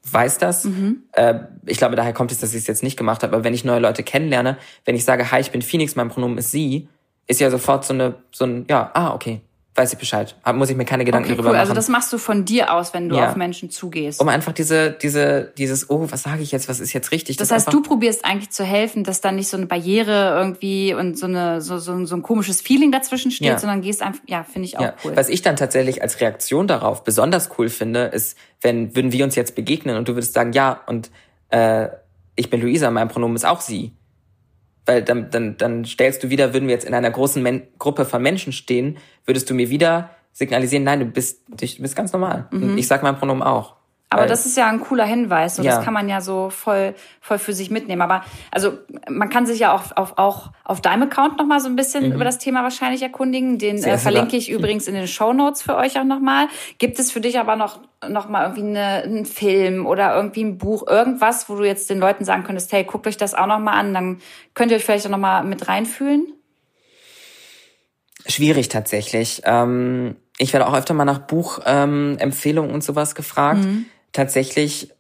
[0.10, 0.66] weißt das.
[0.66, 1.04] Mhm.
[1.14, 1.36] Äh,
[1.66, 3.36] ich glaube, daher kommt es, dass ich es jetzt nicht gemacht habe.
[3.36, 6.38] Aber wenn ich neue Leute kennenlerne, wenn ich sage, hi, ich bin Phoenix, mein Pronomen
[6.38, 6.88] ist sie,
[7.28, 9.42] ist ja sofort so eine, so ein, ja, ah, okay,
[9.74, 10.36] weiß ich Bescheid.
[10.54, 11.54] Muss ich mir keine Gedanken okay, darüber cool.
[11.54, 11.62] machen.
[11.62, 13.30] Also das machst du von dir aus, wenn du Ja.
[13.30, 14.20] auf Menschen zugehst.
[14.20, 17.38] um einfach diese, diese, dieses, oh, was sage ich jetzt, was ist jetzt richtig?
[17.38, 20.94] Das heißt, einfach, du probierst eigentlich zu helfen, dass da nicht so eine Barriere irgendwie
[20.94, 23.58] und so eine so, so, so ein komisches Feeling dazwischen steht, Ja.
[23.58, 24.94] sondern gehst einfach, ja, finde ich auch ja.
[25.06, 25.16] cool.
[25.16, 29.36] Was ich dann tatsächlich als Reaktion darauf besonders cool finde, ist, wenn würden wir uns
[29.36, 31.10] jetzt begegnen und du würdest sagen, ja, und
[31.50, 31.88] äh,
[32.36, 33.94] ich bin Luisa, mein Pronomen ist auch sie.
[34.92, 38.04] Weil dann, dann, dann stellst du wieder, würden wir jetzt in einer großen Men Gruppe
[38.04, 42.50] von Menschen stehen, würdest du mir wieder signalisieren, nein, du bist, du bist ganz normal.
[42.52, 43.78] Und ich sag mein Pronomen auch.
[44.12, 44.18] Mhm.
[44.18, 45.76] Aber Weil- das ist ja ein cooler Hinweis und Ja.
[45.78, 48.02] das kann man ja so voll, voll für sich mitnehmen.
[48.02, 48.74] Aber also
[49.10, 52.12] man kann sich ja auch auf, auch auf deinem Account noch mal so ein bisschen
[52.14, 53.58] über das Thema wahrscheinlich erkundigen.
[53.58, 53.82] Den Mhm.
[53.82, 56.48] Sehr äh, verlinke ich übrigens in den Show Notes für euch auch noch mal.
[56.78, 60.58] Gibt es für dich aber noch noch mal irgendwie eine, einen Film oder irgendwie ein
[60.58, 63.60] Buch, irgendwas, wo du jetzt den Leuten sagen könntest, hey, guckt euch das auch noch
[63.60, 64.22] mal an, dann
[64.56, 66.34] könnt ihr euch vielleicht auch noch mal mit reinfühlen.
[68.28, 69.42] Schwierig tatsächlich.
[69.46, 73.66] Ähm, ich werde auch öfter mal nach Buchempfehlungen ähm, und sowas gefragt.
[74.12, 74.92] Tatsächlich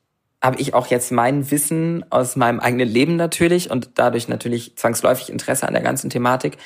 [0.41, 5.29] habe ich auch jetzt mein Wissen aus meinem eigenen Leben natürlich und dadurch natürlich zwangsläufig
[5.29, 6.57] Interesse an der ganzen Thematik.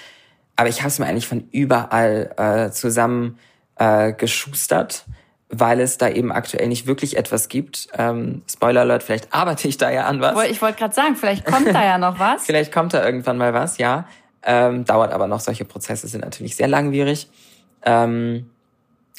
[0.55, 3.37] Aber ich habe es mir eigentlich von überall äh, zusammen
[3.75, 5.05] äh, geschustert,
[5.49, 7.89] weil es da eben aktuell nicht wirklich etwas gibt.
[7.97, 10.49] Ähm, Spoiler Alert, vielleicht arbeite ich da ja an was.
[10.49, 12.43] Ich wollte gerade sagen, vielleicht kommt da ja noch was.
[12.45, 14.07] Vielleicht kommt da irgendwann mal was, ja.
[14.43, 15.39] Ähm, dauert aber noch.
[15.39, 17.29] Solche Prozesse sind natürlich sehr langwierig.
[17.83, 18.49] Ähm,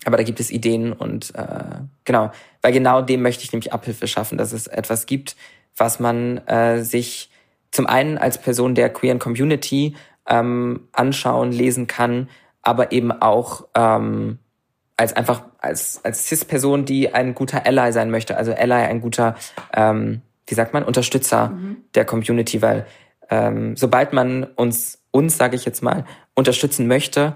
[0.07, 2.31] aber da gibt es Ideen und äh, genau,
[2.63, 5.37] weil genau dem möchte ich nämlich Abhilfe schaffen, dass es etwas gibt,
[5.77, 7.31] was man äh, sich
[7.71, 9.97] zum einen als Person der queeren Community
[10.29, 12.29] ähm, anschauen, lesen kann,
[12.63, 14.39] aber eben auch ähm,
[14.97, 19.35] als einfach als als cis-Person, die ein guter Ally sein möchte, also Ally ein guter
[19.75, 21.79] ähm, wie sagt man, Unterstützer mhm.
[21.95, 22.87] der Community, weil
[23.29, 26.05] ähm, sobald man uns, uns sage ich jetzt mal,
[26.35, 27.35] unterstützen möchte,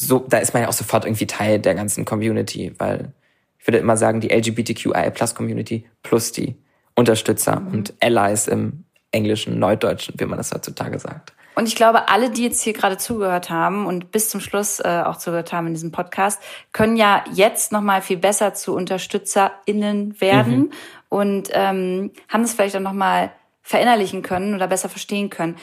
[0.00, 3.12] so, da ist man ja auch sofort irgendwie Teil der ganzen Community, weil
[3.58, 6.54] ich würde immer sagen, die LGBTQIA Plus Community plus die
[6.94, 7.68] Unterstützer mhm.
[7.68, 11.32] und Allies im englischen, neudeutschen, wie man das heutzutage sagt.
[11.56, 15.02] Und ich glaube, alle, die jetzt hier gerade zugehört haben und bis zum Schluss äh,
[15.04, 16.40] auch zugehört haben in diesem Podcast,
[16.72, 20.72] können ja jetzt nochmal viel besser zu UnterstützerInnen werden mhm.
[21.08, 23.32] und ähm, haben es vielleicht auch nochmal
[23.62, 25.56] verinnerlichen können oder besser verstehen können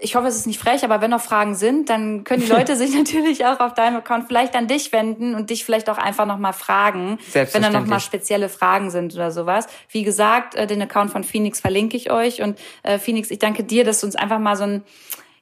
[0.00, 2.76] ich hoffe, es ist nicht frech, aber wenn noch Fragen sind, dann können die Leute
[2.76, 6.26] sich natürlich auch auf deinem Account vielleicht an dich wenden und dich vielleicht auch einfach
[6.26, 9.66] nochmal fragen, wenn da nochmal spezielle Fragen sind oder sowas.
[9.90, 13.62] Wie gesagt, äh, den Account von Phoenix verlinke ich euch und äh, Phoenix, ich danke
[13.64, 14.82] dir, dass du uns einfach mal so ein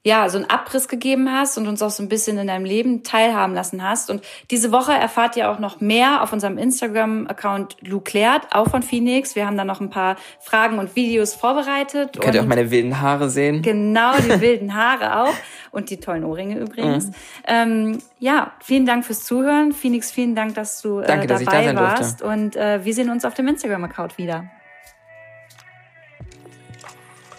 [0.08, 3.02] ja, so einen Abriss gegeben hast und uns auch so ein bisschen in deinem Leben
[3.02, 4.08] teilhaben lassen hast.
[4.08, 8.82] Und diese Woche erfahrt ihr auch noch mehr auf unserem Instagram-Account Lou Klärt, auch von
[8.82, 9.36] Phoenix.
[9.36, 12.18] Wir haben da noch ein paar Fragen und Videos vorbereitet.
[12.18, 13.60] Könnt ihr auch meine wilden Haare sehen?
[13.60, 15.34] Genau, die wilden Haare auch.
[15.72, 17.08] Und die tollen Ohrringe übrigens.
[17.08, 17.14] Mhm.
[17.46, 19.72] Ähm, ja, vielen Dank fürs Zuhören.
[19.72, 22.20] Phoenix, vielen Dank, dass du äh, Danke, dabei dass da warst.
[22.22, 22.26] Durfte.
[22.26, 24.46] Und äh, wir sehen uns auf dem Instagram-Account wieder.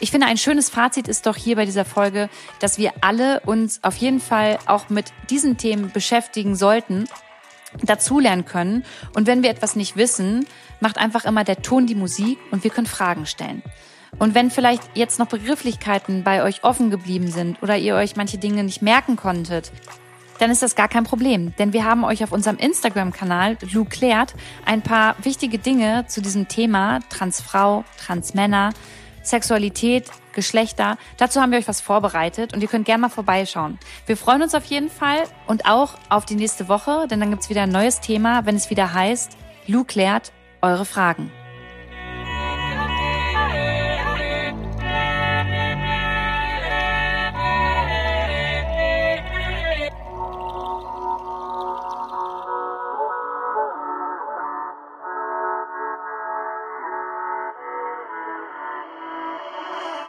[0.01, 2.29] Ich finde, ein schönes Fazit ist doch hier bei dieser Folge,
[2.59, 7.07] dass wir alle uns auf jeden Fall auch mit diesen Themen beschäftigen sollten,
[7.83, 8.85] dazulernen können.
[9.13, 10.47] Und wenn wir etwas nicht wissen,
[10.79, 13.61] macht einfach immer der Ton die Musik und wir können Fragen stellen.
[14.17, 18.37] Und wenn vielleicht jetzt noch Begrifflichkeiten bei euch offen geblieben sind oder ihr euch manche
[18.37, 19.71] Dinge nicht merken konntet,
[20.39, 21.53] dann ist das gar kein Problem.
[21.59, 24.33] Denn wir haben euch auf unserem Instagram-Kanal Lou klärt
[24.65, 28.71] ein paar wichtige Dinge zu diesem Thema Transfrau, Transmänner,
[29.29, 30.97] Sexualität, Geschlechter.
[31.17, 33.79] Dazu haben wir euch was vorbereitet und ihr könnt gerne mal vorbeischauen.
[34.05, 37.49] Wir freuen uns auf jeden Fall und auch auf die nächste Woche, denn dann gibt's
[37.49, 41.31] wieder ein neues Thema, wenn es wieder heißt, Lou klärt eure Fragen.